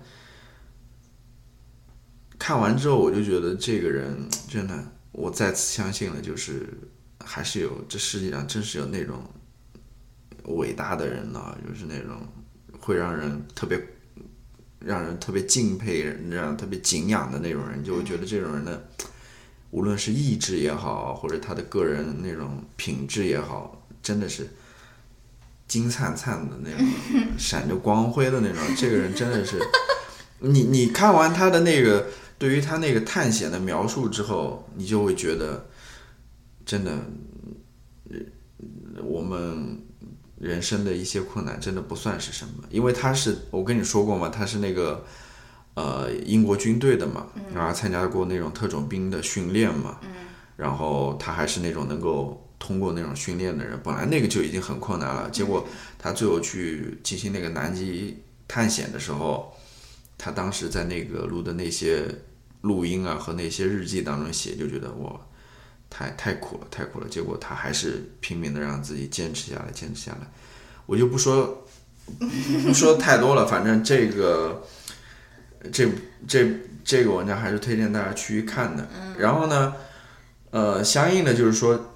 [2.38, 6.68] 看完之后，我就觉得这个人真的，我再次相信了，就是
[7.24, 9.22] 还是有这世界上真是有那种
[10.44, 12.16] 伟大的人呢，就是那种
[12.78, 13.84] 会让人特别
[14.78, 17.82] 让人特别敬佩、让人特别敬仰的那种人。
[17.82, 18.88] 就我觉得这种人的，
[19.72, 24.48] 无论是意志也好，或者他的个人那种品质也好，真的是
[25.66, 26.86] 金灿灿的那种，
[27.36, 28.62] 闪着光辉的那种。
[28.76, 29.58] 这个人真的是，
[30.38, 32.06] 你你看完他的那个。
[32.38, 35.66] 对于他那个探险的描述之后，你就会觉得，
[36.64, 36.96] 真的，
[39.02, 39.82] 我们
[40.38, 45.04] 人生的一些困难真的不算是什么，因为他是我跟你说过嘛，他是那个
[45.74, 49.98] 呃英国军队的嘛，然后参加过那种特种兵的训练嘛，
[50.56, 55.66] 然后他还是那种能够通过那种训练的人，本来那个就已经很困难了，结果
[55.98, 59.52] 他最后去进行那个南极探险的时候，
[60.16, 62.06] 他当时在那个录的那些。
[62.62, 65.20] 录音啊和那些日记当中写，就觉得我
[65.88, 67.08] 太太苦了，太苦了。
[67.08, 70.26] 结果他还是拼命的让自己坚持下来，坚持下来。
[70.86, 71.66] 我就不说
[72.64, 74.66] 不说太多了，反正这个
[75.72, 75.88] 这
[76.26, 76.50] 这
[76.84, 78.88] 这个文章还是推荐大家去看的。
[79.18, 79.74] 然后呢，
[80.50, 81.94] 呃，相应的就是说，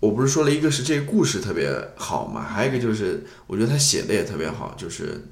[0.00, 5.26] 我不是说了一个是这个故事特别好嘛，还有一个就是我觉得他写的也特别好，就是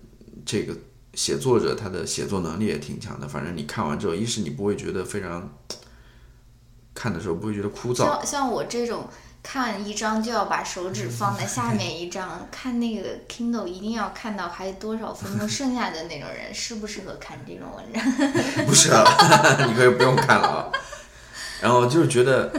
[0.45, 0.77] 这个。
[1.15, 5.53] 写作者他的写作能力也挺强的，反正你看完之后，一是你不会觉得非常
[6.95, 8.05] 看的时候不会觉得枯燥。
[8.05, 9.07] 像像我这种
[9.43, 18.03] 看一章就要把手指放在下面一章，看那个 Kindle 一定要看到还有多少分钟剩下的那种人，适不适合看这种文章？
[18.65, 19.05] 不适合，
[19.69, 20.73] 你可以不用看了啊。
[21.61, 22.51] 然后就是觉得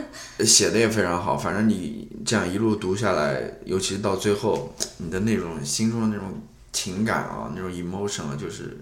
[0.45, 6.31] 写的也非常好，反正你这样一路读下来，尤其是到最后，你的那种心中的那种。
[6.73, 8.77] 情感啊，那种 emotion 啊，就是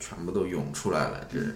[0.00, 1.54] 全部都涌出来了，就是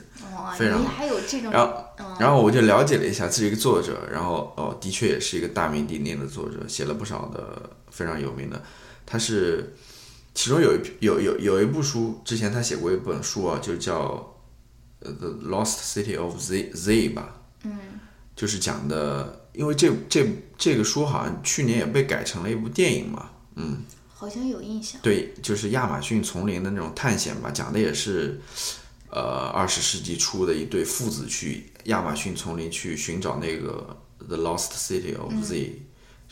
[0.58, 0.84] 非常。
[0.84, 1.50] 还有这种。
[1.50, 1.84] 然后，
[2.20, 8.60] 然后我就了解了一下，这是一个作者，然后哦，的确也是一个大名鼎鼎的作者，写了不少的非常有名的。
[9.06, 9.74] 他是
[10.34, 14.34] 其中有一有有有一部书，之前他写过一本书啊，就叫
[15.14, 17.36] 《The Lost City of Z Z》吧。
[17.62, 17.78] 嗯。
[18.34, 23.82] 就是讲的，因为这这这个书好像去年也被改成了一部电影嘛，嗯。
[24.22, 25.00] 好像有印象。
[25.02, 28.40] 对，就是亚马逊丛林的那种探险吧，讲的也是，
[29.10, 35.82] 呃，二十世纪初的一对父子去亚马逊丛林去寻找那个 The Lost City of Z，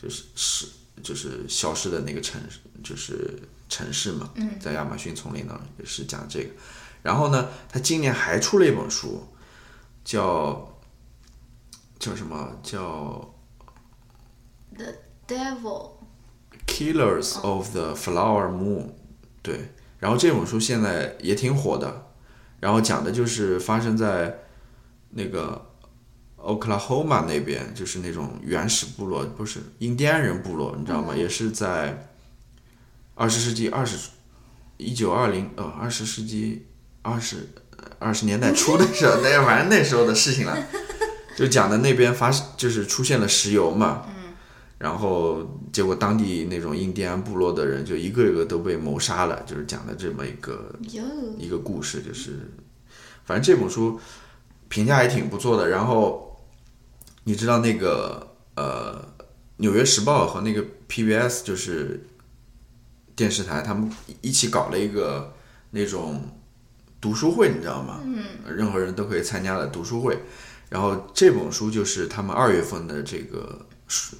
[0.01, 0.67] 就是是
[1.03, 3.37] 就是消失的那个城市，就是
[3.67, 4.29] 城市嘛，
[4.61, 6.49] 在亚马逊丛林呢也是讲这个。
[7.03, 9.21] 然后呢，他今年还出了一本书，
[10.05, 10.79] 叫
[11.99, 13.35] 叫什么叫
[14.77, 14.93] The
[15.27, 16.00] Devil。
[16.71, 18.85] Killers of the Flower Moon，
[19.43, 22.07] 对，然后这本书现在也挺火的，
[22.61, 24.39] 然后讲的就是发生在
[25.09, 25.67] 那个
[26.37, 31.13] Oklahoma 那边，就是那种原始部落，不是印第安人部落，你知道吗？
[31.13, 32.09] 也是在
[33.15, 34.09] 二十世纪二十
[34.77, 36.65] 一九二零呃二十世纪
[37.01, 37.49] 二十
[37.99, 40.57] 二十年代初的时候， 那反正那时候的事情了，
[41.35, 44.05] 就讲的那边发就是出现了石油嘛，
[44.81, 50.73] 然后结果当地那种印第安部落的人就一个一个都被谋杀了，就是讲的这么一个，
[51.37, 52.51] 一个故事，就是
[53.23, 53.99] 反正这本书
[54.69, 55.69] 评价也挺不错的。
[55.69, 56.41] 然后
[57.25, 58.99] 你知道那个呃，
[59.57, 62.07] 《纽约时报》和那个 PBS 就是
[63.15, 63.87] 电视台，他们
[64.21, 65.31] 一起搞了一个
[65.69, 66.23] 那种
[66.99, 67.99] 读书会，你知道吗？
[68.03, 70.17] 嗯，任何人都可以参加的读书会。
[70.69, 74.15] 然后这本书就是他们二月份的这个书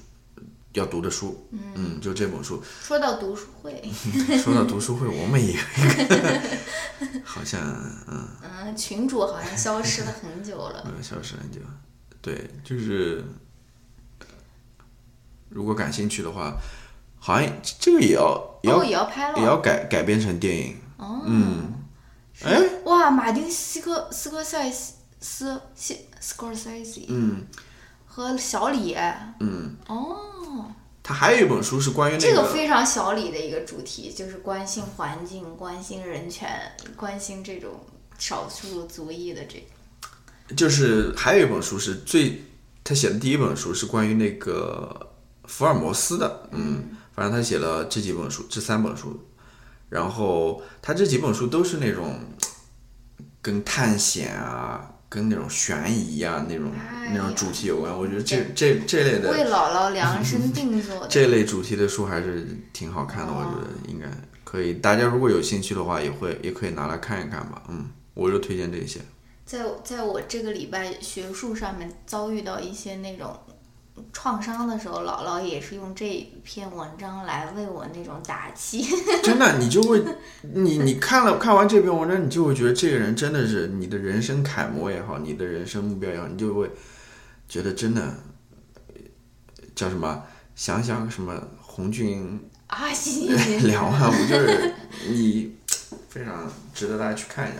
[0.74, 2.62] 要读的书，嗯，就这本书。
[2.82, 3.82] 说到读书会，
[4.42, 6.40] 说到读书会，我们也有一个，
[7.24, 7.60] 好像
[8.08, 8.28] 嗯。
[8.42, 10.82] 嗯，群主好像消失了很久了。
[10.96, 11.60] 嗯，消失很久。
[12.20, 13.24] 对，就是
[15.48, 16.56] 如果感兴趣的话，
[17.18, 17.48] 好像
[17.78, 20.76] 这个也要也要、哦，也要拍了，也要改改编成电影。
[20.96, 21.72] 哦，嗯，
[22.44, 27.46] 哎，哇，马丁斯科斯科塞斯斯斯 Scorsese 嗯
[28.14, 28.94] 和小李，
[29.40, 30.70] 嗯，哦，
[31.02, 36.46] 他还有一本书是关于那这个非常小李的一个主题，就是关心环境、关心人权、
[36.94, 37.70] 关心这种
[38.18, 40.54] 少数族裔的这个。
[40.54, 42.44] 就是还有一本书是最
[42.84, 49.18] 他写的第一本书是关于那个福尔摩斯的，嗯，反正他写了这几本书，这三本书，
[49.88, 52.20] 然后他这几本书都是那种
[53.40, 54.91] 跟探险啊。
[55.12, 61.06] 跟那种悬疑啊，那种、哎那种主题有关，我觉得这这这类的为姥姥量 身定做的。
[61.06, 64.06] 这类主题的书还是挺好看的，我觉得应该
[64.42, 64.72] 可以。
[64.74, 67.62] 大家如果有兴趣的话，也会也可以拿来看一看吧。
[67.68, 69.00] 嗯，我就推荐这些。
[69.44, 73.38] 在在我这个礼拜学术上面遭遇到一些那种
[74.12, 78.86] 创伤的时候，姥姥也是用这篇文章来为我那种打气。
[79.22, 80.02] 真的，你就会，
[80.42, 86.70] 你 你看了看完这篇文章，你就会觉得这个人真的是你的人生楷模也好，你的人生目标也好，你就会
[87.48, 88.14] 觉得真的
[89.74, 90.22] 叫什么？
[90.54, 94.74] 想想什么红军啊，行行行，两万五，就是
[95.08, 95.56] 你
[96.10, 97.58] 非常值得大家去看一下。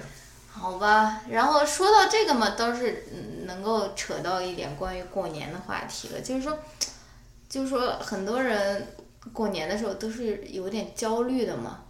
[0.52, 6.58] 好吧，然后说到这个嘛，倒是嗯能够扯到一点关于过年的话题了，就是说，
[7.48, 8.94] 就是说很多人
[9.32, 11.80] 过年的时候都是有点焦虑的嘛，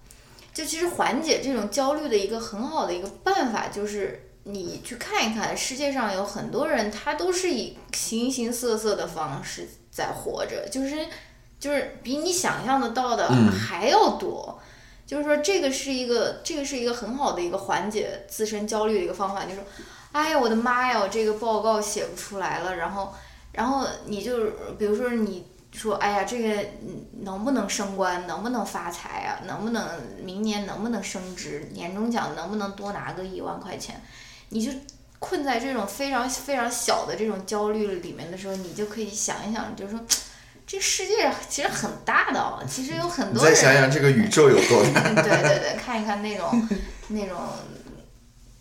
[0.54, 4.28] 就其实缓解这种焦虑的一个很好的一个办法就是。
[4.44, 11.06] 你去看一看，世界上有很多人，他都是以形形色色的方式在活着，就是
[11.60, 14.60] 就是比你想象的到的还要多。
[15.12, 19.44] 就是说，这个是一个，这个是一个很好的一个缓解自身焦虑的一个方法。
[19.44, 19.64] 就是说，
[20.12, 22.76] 哎呀，我的妈呀，我这个报告写不出来了。
[22.76, 23.12] 然后，
[23.52, 24.38] 然后你就
[24.78, 26.64] 比如说你说，哎呀，这个
[27.20, 29.44] 能不能升官，能不能发财啊？
[29.46, 29.86] 能不能
[30.24, 31.68] 明年能不能升职？
[31.74, 34.00] 年终奖能不能多拿个一万块钱？
[34.48, 34.72] 你就
[35.18, 40.00] 困在这种非常非常小的这种焦虑里面的时候，你就可以想一想，就是说。
[40.66, 43.54] 这世界其实很大的哦，其实有很多人。
[43.54, 45.02] 再想想这个宇宙有多大？
[45.22, 46.68] 对对对，看一看那种
[47.08, 47.36] 那种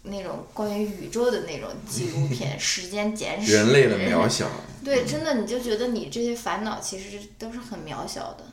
[0.04, 3.52] 那种关于宇宙的那种纪录片，《时间简史》。
[3.56, 4.50] 人类的渺小。
[4.84, 8.44] 对，真的，你就觉得你这些烦恼其实都是很渺小的。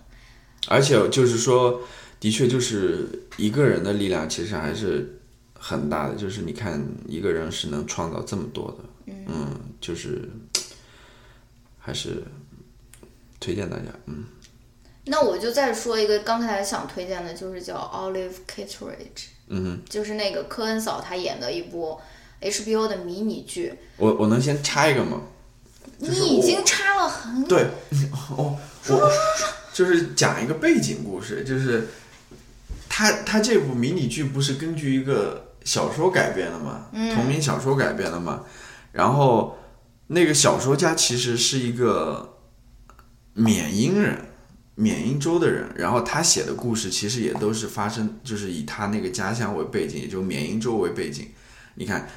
[0.68, 1.80] 而且就是说，
[2.20, 5.18] 的确就是一个人的力量其实还是
[5.58, 6.14] 很大的。
[6.14, 10.28] 就是你看，一个人是能创造这么多的，嗯，就是
[11.78, 12.22] 还是。
[13.40, 14.24] 推荐大家，嗯。
[15.10, 21.98] 那我就再说一个，刚才想推荐的，就是叫 Olive Kitteridge，嗯就是那个科恩嫂她演的一部
[22.42, 23.72] HBO 的迷你剧。
[23.96, 25.22] 我我能先插一个吗？
[25.96, 27.68] 你已经插了很对，
[28.36, 28.54] 哦，
[28.88, 29.10] 我
[29.72, 31.88] 就是讲一个背景故事，就是
[32.86, 38.44] 他他这部迷你剧不是根据一个小说改编的嘛，同名小说改编的嘛，
[38.92, 39.56] 然后
[40.08, 42.34] 那个小说家其实是一个。
[43.38, 44.18] 缅因人，
[44.74, 51.28] 缅因州的人，然后他写的故事其实也都是发生，就是以他那个家乡为背景，也就缅因州为背景。
[51.76, 52.08] 你看，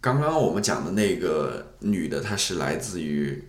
[0.00, 3.42] 刚刚我们讲的那个女的，她是来自于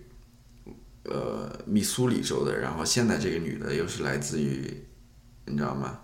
[1.04, 4.82] 呃密苏里州的，然后现在这个女的又是来自于，
[5.46, 6.00] 你知道吗？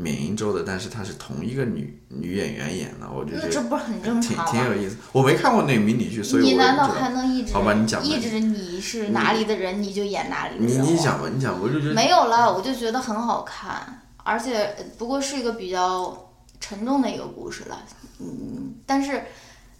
[0.00, 4.96] 缅因州的，但是她是同一个女女演员演的，我就觉得这不是很正挺常挺有意思。
[5.10, 10.86] 我没看过那个迷你剧，所以我你难道还能一直好吧，你讲吧一直你是哪里的人，你就演哪里的你人？
[10.86, 16.30] 你讲吧，你讲吧，我就觉得没有了，我就觉得很好看，而且呃不过是一个比较
[16.60, 17.82] 沉重的一个故事了，
[18.20, 19.24] 嗯，但是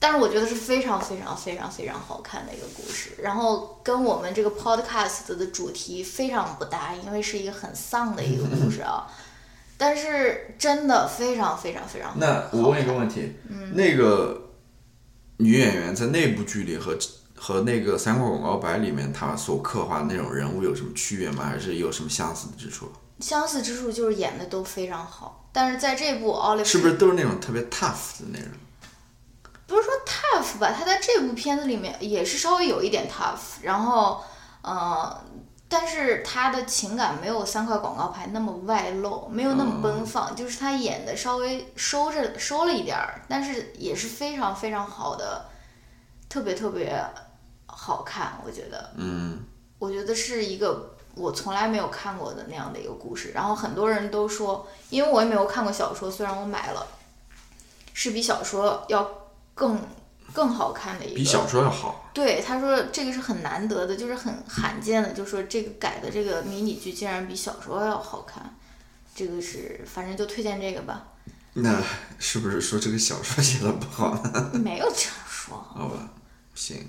[0.01, 9.07] 但是我觉得是非常非常非常非常好看的一个故事，然后跟我们这个 podcast 的主题非常不搭，因为是一个很丧的一个故事啊。
[9.79, 13.33] 但是真的非常非常非常好那我问一个问题，
[13.73, 14.51] 那个
[15.39, 16.99] 女演员在那部剧里和
[17.35, 21.45] 和那个三块广告牌里面她所刻画的那种人物有什么区别吗？
[21.45, 22.91] 还是有什么相似之处？
[23.21, 28.49] 相似之处就是演的都非常好，但是在这部 Olive 是不是都是那种特别 tough 的那种？
[29.67, 34.23] 不是说 tough 吧，他在这部片子里面也是稍微有一点 tough，然后，
[34.63, 35.25] 呃，
[35.71, 45.45] 但是他的情感没有三块广告牌那么外露，没有那么奔放，就是他演的稍微收着收了一点儿，但是也是非常非常好的，
[46.29, 47.05] 特别特别
[47.67, 49.45] 好看，我觉得，嗯，
[49.79, 56.87] 我觉得是一个我从来没有看过的那样的一个故事，然后很多人都说，因为我也没有看过小说，虽然我买了，
[57.93, 59.07] 是比小说要
[59.55, 59.79] 更
[60.33, 62.11] 更好看的一个，比小说要好。
[62.13, 68.55] 对，他说这个是很难得的，就是很罕见的，就说这个改的这个迷你剧竟然比小说要好看，
[69.15, 71.09] 这个是反正就推荐这个吧，
[71.55, 71.83] 那
[72.19, 74.51] 是不是说这个小说写的不好呢？
[74.55, 76.09] 没有这样说好吧，
[76.55, 76.87] 行，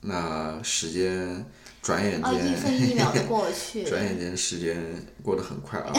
[0.00, 1.44] 那时间
[1.82, 4.76] 转眼啊，一分，一秒的过去，转眼间时间
[5.22, 5.92] 过得很快啊，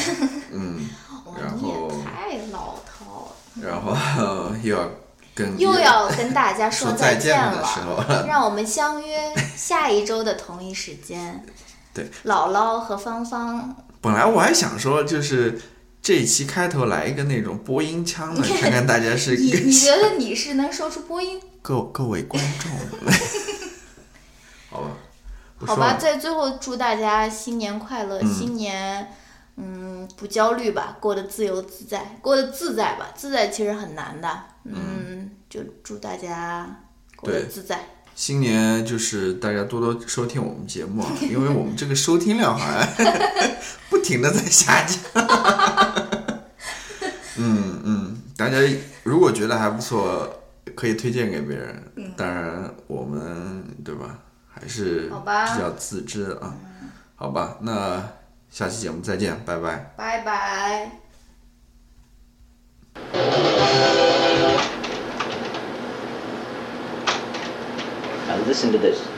[0.51, 0.89] 嗯，
[1.39, 3.35] 然后太老套了。
[3.61, 4.89] 然后 又要
[5.33, 11.45] 跟又要跟大家说再见的时候了，让我们相约下一周的同一时间。
[11.93, 15.61] 对，姥姥和芳芳，本来我还想说，就是
[16.01, 21.39] 这一期开头来一个那种播音腔的，看看大家 是你你觉得你是能说出播音？
[21.61, 22.71] 各各位观众，
[24.69, 24.87] 好吧，
[25.67, 29.13] 好吧，在最后祝大家新年快乐，新年
[29.61, 34.29] 嗯不焦虑吧，过得自由自在，过得自在吧，自在其实很难的，
[34.65, 36.83] 嗯，就祝大家
[37.15, 37.79] 过得自在。
[38.15, 42.87] 新年就是大家多多收听我们节目啊， 因为我们这个收听量好像
[43.89, 44.99] 不停的在下降。
[47.37, 48.57] 嗯嗯，大家
[49.03, 50.41] 如果觉得还不错，
[50.75, 52.13] 可以推荐给别人。
[52.17, 56.53] 当然，我们对吧，还是比较自知的啊。
[57.15, 58.03] 好吧，那
[58.51, 59.93] 下期节目再见，拜拜。
[59.97, 60.91] 拜拜。
[68.47, 69.10] Listen to this.